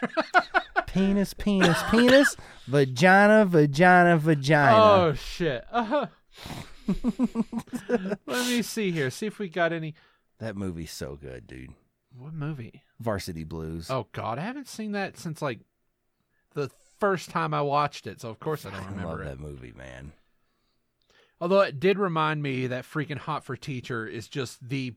[0.88, 2.36] Penis, penis, penis,
[2.66, 4.76] vagina, vagina, vagina.
[4.76, 5.64] oh shit.
[5.70, 6.06] Uh-huh.
[8.26, 9.08] Let me see here.
[9.10, 9.94] See if we got any.
[10.40, 11.70] That movie's so good, dude.
[12.18, 12.82] What movie?
[12.98, 13.88] Varsity Blues.
[13.88, 15.60] Oh God, I haven't seen that since like
[16.54, 16.68] the
[17.02, 18.20] first time I watched it.
[18.20, 19.24] So of course I don't I love remember it.
[19.24, 20.12] that movie, man.
[21.40, 24.94] Although it did remind me that freaking Hot for Teacher is just the.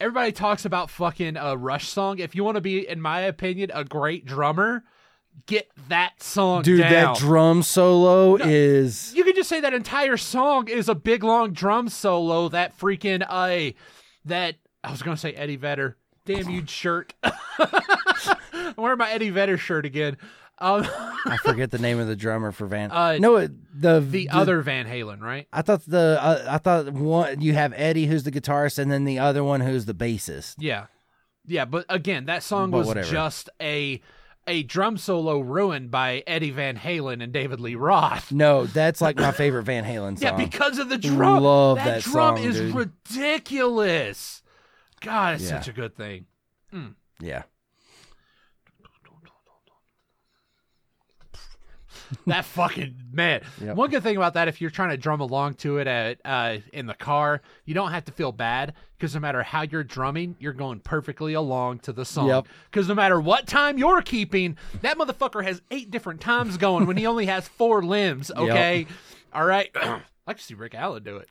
[0.00, 2.20] Everybody talks about fucking a Rush song.
[2.20, 4.82] If you want to be, in my opinion, a great drummer,
[5.44, 6.90] get that song Dude, down.
[6.90, 11.52] that drum solo is you could just say that entire song is a big long
[11.52, 12.48] drum solo.
[12.48, 13.74] That freaking uh,
[14.24, 15.98] that I was gonna say Eddie Vedder.
[16.24, 17.12] Damn you shirt.
[17.22, 20.16] I'm wearing my Eddie Vedder shirt again.
[20.60, 20.86] Um,
[21.26, 22.90] I forget the name of the drummer for Van.
[22.92, 25.46] Uh, no, it- the the other Van Halen, right?
[25.52, 29.04] I thought the uh, I thought one you have Eddie who's the guitarist and then
[29.04, 30.56] the other one who's the bassist.
[30.58, 30.86] Yeah,
[31.46, 31.64] yeah.
[31.64, 33.10] But again, that song But was whatever.
[33.10, 34.02] just a
[34.46, 38.32] a drum solo ruined by Eddie Van Halen and David Lee Roth.
[38.32, 40.38] No, that's like my favorite Van Halen song.
[40.38, 41.42] Yeah, because of the drum.
[41.42, 42.74] Love that, that drum song, is dude.
[42.74, 44.42] ridiculous.
[45.00, 45.50] God, it's Yeah.
[45.60, 46.26] such a good thing.
[47.20, 47.42] yeah.
[52.26, 53.42] that fucking man.
[53.60, 53.76] Yep.
[53.76, 56.58] One good thing about that, if you're trying to drum along to it at uh,
[56.72, 60.36] in the car, you don't have to feel bad because no matter how you're drumming,
[60.38, 62.28] you're going perfectly along to the song.
[62.28, 62.48] Yep.
[62.70, 66.96] Because no matter what time you're keeping, that motherfucker has eight different times going when
[66.96, 68.30] he only has four limbs.
[68.30, 68.86] Okay,
[69.32, 69.70] all right.
[69.74, 71.28] I like to see Rick Allen do it.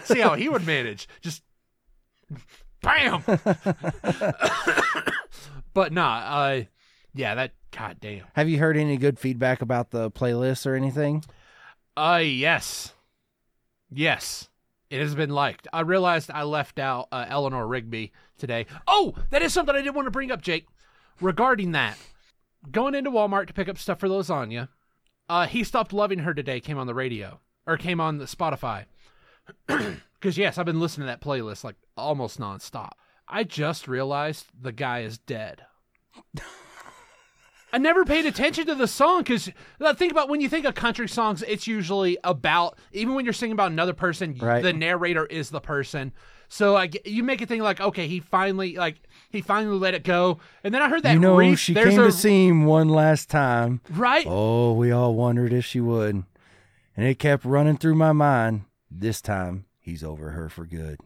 [0.04, 1.08] see how he would manage.
[1.20, 1.42] Just
[2.82, 3.22] bam.
[5.74, 6.62] but nah, uh,
[7.16, 8.24] yeah, that goddamn.
[8.34, 11.24] Have you heard any good feedback about the playlist or anything?
[11.96, 12.92] Uh, yes.
[13.90, 14.48] Yes.
[14.90, 15.66] It has been liked.
[15.72, 18.66] I realized I left out uh, Eleanor Rigby today.
[18.86, 20.66] Oh, that is something I did want to bring up, Jake.
[21.20, 21.98] Regarding that,
[22.70, 24.68] going into Walmart to pick up stuff for lasagna,
[25.28, 26.60] uh, he stopped loving her today.
[26.60, 28.84] Came on the radio or came on the Spotify.
[30.18, 32.92] Because yes, I've been listening to that playlist like almost nonstop.
[33.28, 35.66] I just realized the guy is dead.
[37.76, 39.50] I never paid attention to the song because
[39.82, 43.34] uh, think about when you think of country songs, it's usually about even when you're
[43.34, 44.62] singing about another person, Right.
[44.62, 46.12] the narrator is the person.
[46.48, 48.96] So like you make a thing like, okay, he finally like
[49.28, 51.58] he finally let it go, and then I heard that you know, reef.
[51.58, 53.82] she came a, to see him one last time.
[53.90, 54.24] right.
[54.26, 56.24] Oh, we all wondered if she would.
[56.96, 58.64] And it kept running through my mind.
[58.90, 60.98] This time, he's over her for good.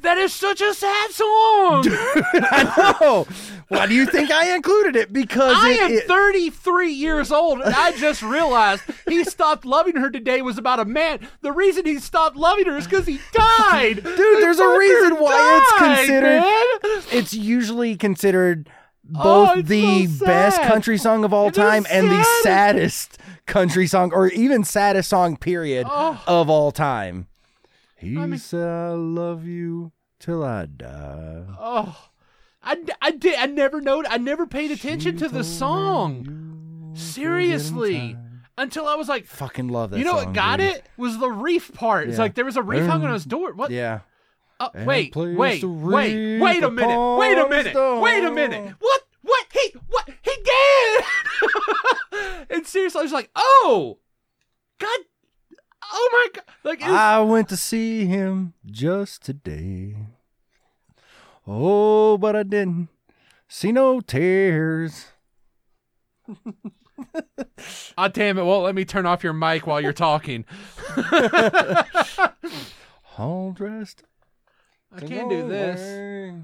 [0.00, 1.84] That is such a sad song.
[1.86, 3.26] I know.
[3.68, 5.12] Why do you think I included it?
[5.12, 9.96] Because I it, am it- 33 years old, and I just realized he stopped loving
[9.96, 11.20] her today was about a man.
[11.42, 13.96] The reason he stopped loving her is because he died.
[14.02, 17.02] Dude, there's a reason why it's considered- Man.
[17.12, 18.68] it's usually considered
[19.16, 23.18] Oh, both it's the so best country song of all It time and the saddest
[23.46, 26.22] country song, or even saddest song period Oh.
[26.26, 27.26] of all time.
[28.02, 32.08] He mean- said, "I love you till I die." Oh,
[32.62, 33.38] I, I did.
[33.38, 34.04] I never know.
[34.08, 36.22] I never paid attention She to the song.
[36.22, 37.92] me you would Seriously.
[37.94, 38.42] forget in time.
[38.58, 39.98] until I was like, Fucking love that.
[39.98, 40.68] you know song, what got dude.
[40.76, 42.08] it was the reef part.
[42.08, 43.52] It's like there was a reef hung on his door.
[43.54, 43.70] What?
[43.70, 44.00] Yeah.
[44.60, 48.74] Uh, And wait, wait, wait, wait a minute, wait a minute, wait a minute.
[48.78, 49.02] What?
[49.22, 49.46] What?
[49.52, 49.74] He?
[49.88, 50.08] What?
[50.22, 51.04] He did?
[52.50, 53.98] and seriously, I was like, oh,
[54.78, 54.98] God,
[55.92, 59.96] oh my God, like, was- I went to see him just today.
[61.46, 62.88] Oh, but I didn't
[63.48, 65.06] see no tears.
[67.98, 70.44] oh damn it, won't let me turn off your mic while you're talking.
[73.18, 74.04] All dressed.
[74.94, 76.34] I can't do this.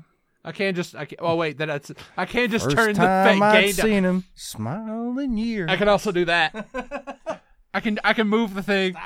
[0.45, 0.95] I can't just.
[0.95, 1.21] I can't.
[1.23, 1.93] Oh wait, that's.
[2.17, 3.87] I can't just First turn the time fake I'd gain down.
[3.87, 5.69] seen him smile in years.
[5.71, 6.55] I can also do that.
[7.75, 7.99] I can.
[8.05, 8.97] I can move the thing.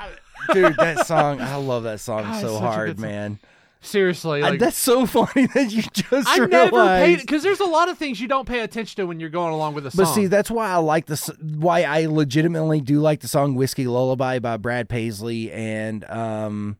[0.51, 3.01] Dude, that song, I love that song God, so hard, song.
[3.01, 3.39] man.
[3.81, 7.21] Seriously, I- that's so funny that you just I never paid realized.
[7.21, 9.73] because there's a lot of things you don't pay attention to when you're going along
[9.73, 10.05] with a song.
[10.05, 11.27] But see, that's why I like this.
[11.41, 16.77] Why I legitimately do like the song "Whiskey Lullaby" by Brad Paisley and um.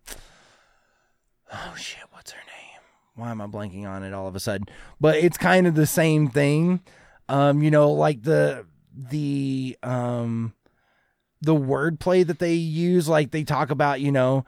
[1.52, 2.04] Oh shit!
[2.12, 2.82] What's her name?
[3.16, 4.68] Why am I blanking on it all of a sudden?
[5.02, 6.82] But it's kind of the same thing.
[7.30, 10.54] Um, you know, like the the um
[11.44, 14.46] the wordplay that they use, like they talk about, you know,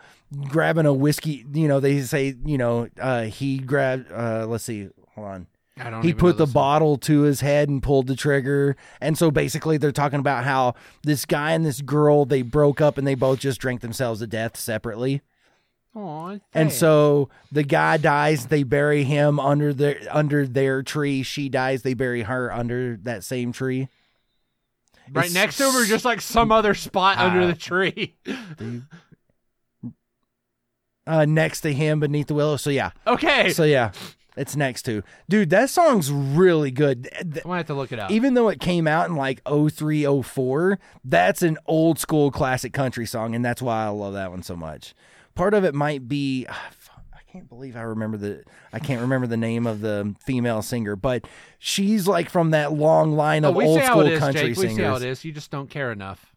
[0.48, 1.46] grabbing a whiskey.
[1.54, 4.12] You know, they say, you know, uh, he grabbed.
[4.12, 5.48] Uh, let's see, hold on.
[5.78, 6.04] I don't.
[6.04, 8.78] he put the bottle to his head and pulled the trigger.
[9.02, 12.98] And so basically, they're talking about how this guy and this girl they broke up
[12.98, 15.22] and they both just drank themselves to death separately.
[15.94, 21.24] Aw, And so the guy dies, they bury him under their under their tree.
[21.24, 23.90] She dies, they bury her under that same tree.
[25.12, 27.26] Right it's next to him, or just like some other spot Ah.
[27.28, 28.16] under the tree.
[31.08, 32.58] Uh, next to him, beneath the willow.
[32.58, 33.92] So yeah, Okay, so yeah,
[34.36, 35.52] it's next to dude.
[35.52, 37.08] That song's really good.
[37.20, 38.10] I'm gonna have to look it up.
[38.10, 43.06] even though it came out in like 03 04 that's an old school classic country
[43.06, 44.96] song and that's why i love that one so much
[45.36, 46.85] part of it might be ah, fuck, i
[47.36, 51.28] can't believe i remember the i can't remember the name of the female singer but
[51.60, 54.58] she's like from that long line oh, of we old school is, country Jake.
[54.58, 55.26] We see how it singers.
[55.26, 56.34] You just don't care enough.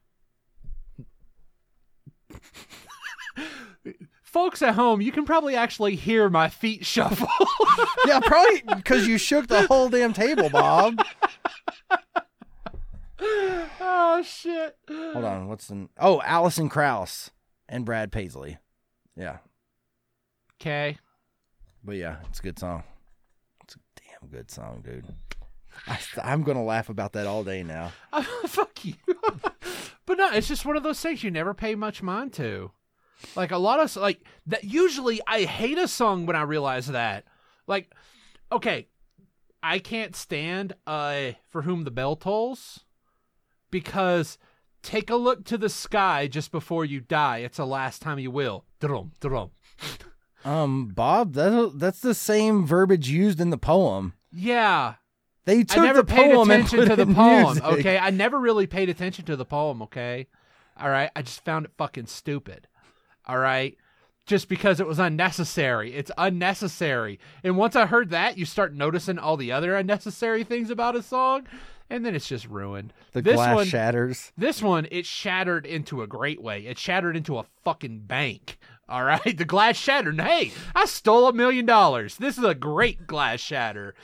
[4.22, 7.28] Folks at home, you can probably actually hear my feet shuffle.
[8.06, 11.00] yeah probably because you shook the whole damn table bob
[13.20, 14.76] oh shit!
[14.88, 17.30] hold on what's the oh alison krauss
[17.68, 18.58] and brad paisley
[19.16, 19.38] yeah
[20.60, 20.98] Okay.
[21.84, 22.82] But yeah, it's a good song.
[23.64, 25.06] It's a damn good song, dude.
[25.86, 27.92] I, I'm gonna laugh about that all day now.
[28.46, 28.94] Fuck you.
[30.06, 32.72] but no, it's just one of those things you never pay much mind to.
[33.36, 34.64] Like a lot of like that.
[34.64, 37.24] Usually, I hate a song when I realize that.
[37.66, 37.92] Like,
[38.50, 38.88] okay,
[39.62, 42.80] I can't stand uh "For Whom the Bell Tolls"
[43.70, 44.38] because
[44.82, 47.38] take a look to the sky just before you die.
[47.38, 48.64] It's the last time you will.
[48.80, 49.50] Drum, drum.
[50.48, 54.14] Um, Bob, that's that's the same verbiage used in the poem.
[54.32, 54.94] Yeah,
[55.44, 57.42] They I took never the paid poem and attention to the poem.
[57.44, 57.64] music.
[57.64, 59.82] Okay, I never really paid attention to the poem.
[59.82, 60.26] Okay,
[60.80, 61.10] all right.
[61.16, 62.66] I just found it fucking stupid.
[63.26, 63.76] All right,
[64.26, 65.92] just because it was unnecessary.
[65.94, 67.18] It's unnecessary.
[67.44, 71.02] And once I heard that, you start noticing all the other unnecessary things about a
[71.02, 71.46] song,
[71.90, 72.92] and then it's just ruined.
[73.12, 74.32] The this glass one, shatters.
[74.36, 76.66] this one, it shattered into a great way.
[76.66, 78.58] It shattered into a fucking bank.
[78.88, 80.20] All right, the glass shattered.
[80.20, 82.16] Hey, I stole a million dollars.
[82.16, 83.94] This is a great glass shatter.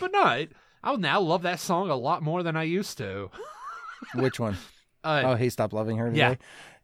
[0.00, 3.30] But no, it, I now love that song a lot more than I used to.
[4.14, 4.56] Which one?
[5.02, 6.18] Uh, Oh, he stopped loving her today.
[6.18, 6.34] Yeah.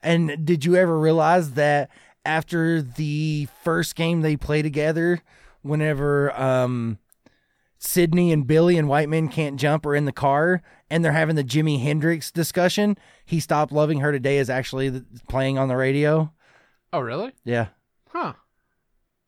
[0.03, 1.91] And did you ever realize that
[2.25, 5.23] after the first game they play together,
[5.63, 6.99] whenever um
[7.79, 11.37] Sydney and Billy and White Men Can't Jump are in the car and they're having
[11.37, 16.33] the Jimi Hendrix discussion, he stopped loving her today is actually playing on the radio.
[16.93, 17.33] Oh, really?
[17.45, 17.69] Yeah.
[18.09, 18.35] Huh.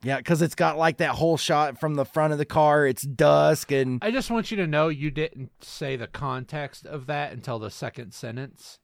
[0.03, 2.87] Yeah, because it's got like that whole shot from the front of the car.
[2.87, 7.07] It's dusk and I just want you to know you didn't say the context of
[7.07, 8.81] that until the second sentence.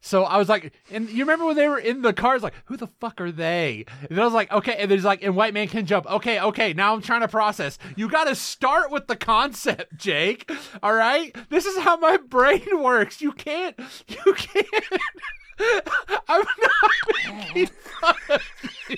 [0.00, 2.76] So I was like, and you remember when they were in the cars, like, who
[2.76, 3.86] the fuck are they?
[4.10, 6.04] And I was like, okay, and there's like, and white man can jump.
[6.04, 7.78] Okay, okay, now I'm trying to process.
[7.96, 10.52] You got to start with the concept, Jake.
[10.82, 13.22] All right, this is how my brain works.
[13.22, 14.66] You can't, you can't.
[16.28, 18.42] I'm not making fun of
[18.88, 18.96] you.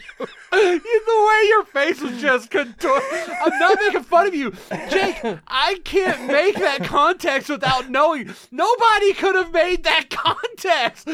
[0.50, 3.30] The way your face was just contorted.
[3.44, 4.52] I'm not making fun of you.
[4.90, 8.32] Jake, I can't make that context without knowing.
[8.50, 11.08] Nobody could have made that context.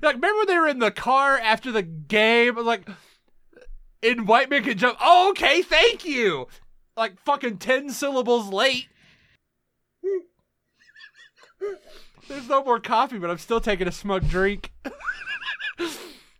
[0.00, 2.56] Like, remember when they were in the car after the game?
[2.56, 2.88] Like,
[4.02, 4.98] in White Man Can Jump.
[5.00, 6.48] Oh, okay, thank you.
[6.96, 8.88] Like, fucking 10 syllables late.
[12.28, 14.72] There's no more coffee, but I'm still taking a smug drink.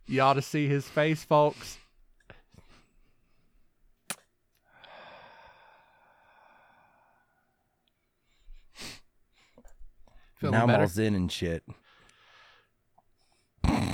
[0.07, 1.79] you ought to see his face, folks.
[10.37, 11.63] Feeling now I'm all zen and shit.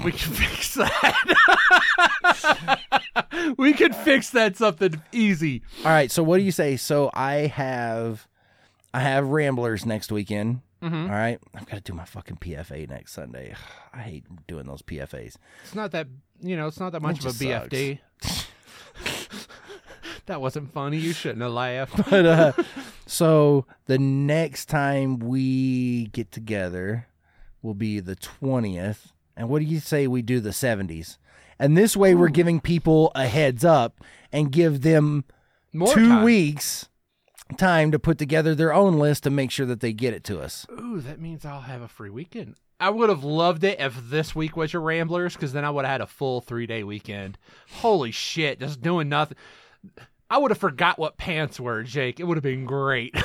[0.05, 2.79] We can fix that.
[3.59, 5.63] we can fix that something easy.
[5.85, 6.77] All right, so what do you say?
[6.77, 8.28] So I have,
[8.95, 10.61] I have Ramblers next weekend.
[10.83, 11.05] Mhm.
[11.05, 13.55] All right, I've got to do my fucking PFA next Sunday.
[13.93, 15.37] I hate doing those PFAs.
[15.65, 16.07] It's not that
[16.41, 16.67] you know.
[16.69, 17.99] It's not that much of a BFD.
[20.27, 20.99] that wasn't funny.
[20.99, 21.97] You shouldn't have laughed.
[22.11, 22.53] But uh,
[23.07, 27.07] so the next time we get together
[27.63, 29.13] will be the twentieth.
[29.37, 31.19] And what do you say we do the seventies?
[31.59, 34.01] And this way, we're giving people a heads up
[34.33, 35.25] and give them
[35.73, 36.23] More two time.
[36.25, 36.89] weeks
[37.57, 40.41] time to put together their own list to make sure that they get it to
[40.41, 40.67] us.
[40.71, 42.57] Ooh, that means I'll have a free weekend.
[42.81, 45.85] I would have loved it if this week was your Ramblers, because then I would
[45.85, 47.39] have had a full three day weekend.
[47.71, 49.37] Holy shit, just doing nothing.
[50.31, 52.21] I would have forgot what pants were, Jake.
[52.21, 53.15] It would have been great.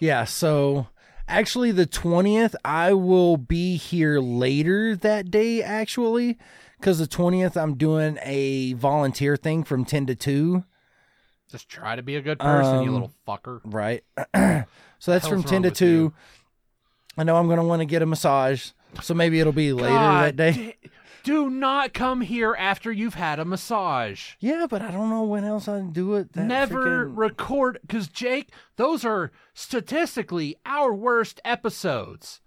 [0.00, 0.88] Yeah, so
[1.28, 6.38] actually the 20th I will be here later that day actually
[6.80, 10.64] cuz the 20th I'm doing a volunteer thing from 10 to 2
[11.52, 13.60] Just try to be a good person, you Um, little fucker.
[13.64, 14.02] Right.
[14.98, 15.86] so that's from 10 to 2.
[15.86, 16.12] you?
[17.16, 18.70] I know I'm going to want to get a massage.
[19.02, 20.52] So maybe it'll be later God that day.
[20.82, 20.90] da-
[21.24, 24.32] Do not come here after you've had a massage.
[24.40, 26.34] Yeah, but I don't know when else I can do it.
[26.34, 32.40] Never freaking- record because Jake, those are statistically our worst episodes.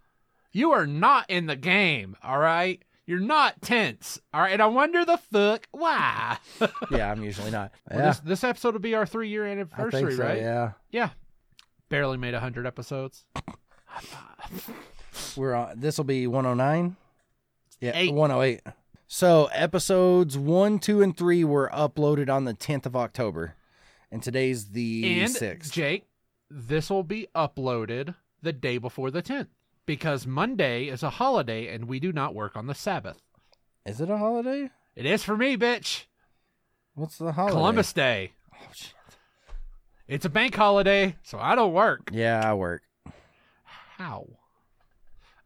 [0.52, 2.82] You are not in the game, all right?
[3.08, 4.54] You're not tense, all right?
[4.54, 6.38] And I wonder the fuck why.
[6.92, 7.72] yeah, I'm usually not.
[7.90, 8.06] Well, Yeah.
[8.08, 10.42] this, this episode will be our three year anniversary, so, right?
[10.42, 10.72] yeah.
[10.90, 11.10] Yeah.
[11.90, 13.26] Barely made 100 episodes.
[15.36, 16.96] We're on this will be 109.
[17.80, 18.14] Yeah, Eight.
[18.14, 18.62] 108.
[19.08, 23.56] So, episodes 1, 2 and 3 were uploaded on the 10th of October.
[24.12, 25.72] And today's the and 6th.
[25.72, 26.06] Jake,
[26.50, 29.48] this will be uploaded the day before the 10th
[29.86, 33.22] because Monday is a holiday and we do not work on the Sabbath.
[33.86, 34.70] Is it a holiday?
[34.96, 36.06] It is for me, bitch.
[36.96, 37.54] What's the holiday?
[37.56, 38.32] Columbus Day.
[38.54, 38.94] Oh, shit.
[40.08, 42.10] It's a bank holiday, so I don't work.
[42.12, 42.84] Yeah, I work.
[43.98, 44.28] How?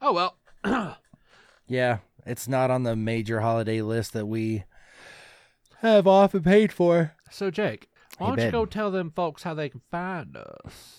[0.01, 0.97] Oh well.
[1.71, 4.63] Yeah, it's not on the major holiday list that we
[5.81, 7.13] have off and paid for.
[7.29, 7.87] so Jake,
[8.17, 10.98] why Hey, don't you go tell them folks how they can find us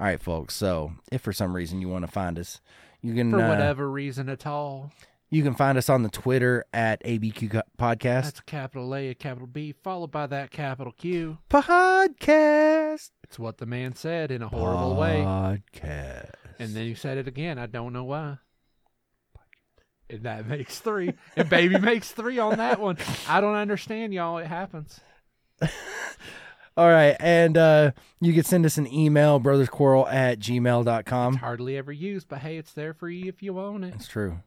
[0.00, 0.54] All right, folks.
[0.54, 2.60] So, if for some reason you want to find us,
[3.02, 4.92] you can for uh, whatever reason at all?
[5.30, 8.24] you can find us on the Twitter at ABQ Podcast.
[8.24, 11.38] That's a capital A, a capital B, followed by that capital Q.
[11.50, 13.10] Podcast.
[13.24, 15.18] It's what the man said in a horrible way.
[15.18, 16.32] Podcast.
[16.58, 17.58] And then you said it again.
[17.58, 18.38] I don't know why.
[20.10, 21.12] And that makes three.
[21.36, 22.96] And baby makes three on that one.
[23.28, 24.38] I don't understand, y'all.
[24.38, 25.00] It happens.
[26.78, 31.34] All right, and uh, you can send us an email, brothersquarrel at gmail.com.
[31.34, 33.94] Hardly ever used, but hey, it's there for you if you want it.
[33.96, 34.38] It's true.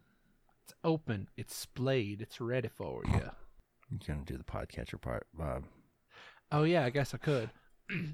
[0.63, 1.27] It's open.
[1.35, 2.21] It's splayed.
[2.21, 3.19] It's ready for you.
[3.89, 5.65] You're going to do the podcatcher part, Bob.
[6.53, 7.49] Oh yeah, I guess I could.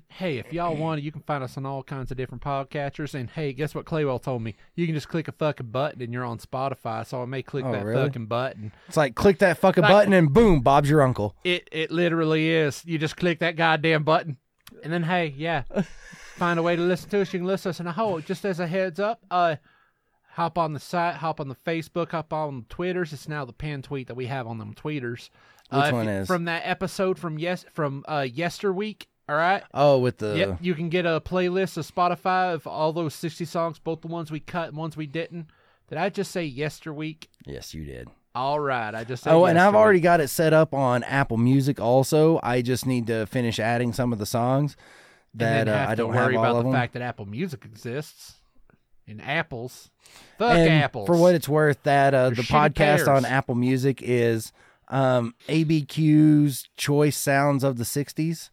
[0.10, 3.14] Hey, if y'all want it, you can find us on all kinds of different podcatchers.
[3.14, 4.56] And hey, guess what Claywell told me?
[4.76, 7.06] You can just click a fucking button and you're on Spotify.
[7.06, 8.04] So I may click Oh, that really?
[8.06, 8.72] fucking button.
[8.88, 11.36] It's like click that fucking Like- button and boom, Bob's your uncle.
[11.44, 12.84] It it literally is.
[12.86, 14.38] You just click that goddamn button,
[14.84, 15.64] and then hey, yeah,
[16.36, 17.34] find a way to listen to us.
[17.34, 18.20] You can listen to us in a whole.
[18.22, 19.56] Just as a heads up, uh,
[20.32, 23.14] hop on the site, hop on the Facebook, hop on the Twitters.
[23.14, 25.30] It's now the pinned tweet that we have on them tweeters.
[25.70, 26.28] Which Uh, if one you- is?
[26.28, 29.10] from that episode from yes from uh yester week?
[29.30, 29.64] All right.
[29.74, 33.44] Oh, with the Yep, you can get a playlist of Spotify of all those 60
[33.46, 35.48] songs, both the ones we cut and ones we didn't.
[35.90, 37.30] Did I just say yester week?
[37.46, 38.08] yes, you did.
[38.36, 41.38] All right, I just said Oh, and I've already got it set up on Apple
[41.38, 41.80] Music.
[41.80, 44.78] Also, I just need to finish adding some of the songs
[45.34, 46.72] that uh, I don't worry have all about of the them.
[46.74, 48.36] fact that Apple Music exists
[49.08, 49.90] and apples.
[50.38, 51.08] Fuck and apples.
[51.08, 53.26] for what it's worth, that uh, the podcast on.
[53.26, 54.52] Apple Music is
[54.90, 55.34] um,
[55.82, 58.50] ABQ's choice sounds of the '60s.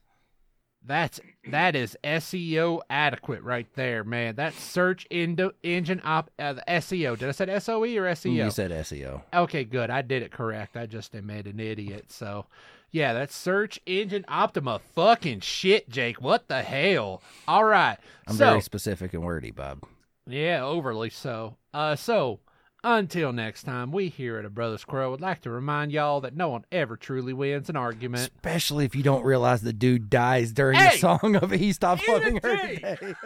[0.86, 1.18] That's
[1.50, 4.36] that is SEO adequate right there, man.
[4.36, 7.18] That search indo, engine op uh, the SEO.
[7.18, 8.34] Did I say SOE or SEO?
[8.34, 9.22] You said SEO.
[9.32, 9.90] Okay, good.
[9.90, 10.76] I did it correct.
[10.76, 12.12] I just am an idiot.
[12.12, 12.46] So,
[12.90, 14.80] yeah, that's search engine optima.
[14.94, 16.20] Fucking shit, Jake.
[16.20, 17.22] What the hell?
[17.48, 17.96] All right.
[18.26, 19.84] I'm so, very specific and wordy, Bob.
[20.26, 21.56] yeah, overly so.
[21.72, 22.40] Uh, so
[22.84, 26.36] until next time, we here at a Brothers Quarrel would like to remind y'all that
[26.36, 28.30] no one ever truly wins an argument.
[28.36, 30.90] Especially if you don't realize the dude dies during Hey!
[30.92, 32.56] the song of "He Stopped Loving Her!
[32.56, 33.14] Today."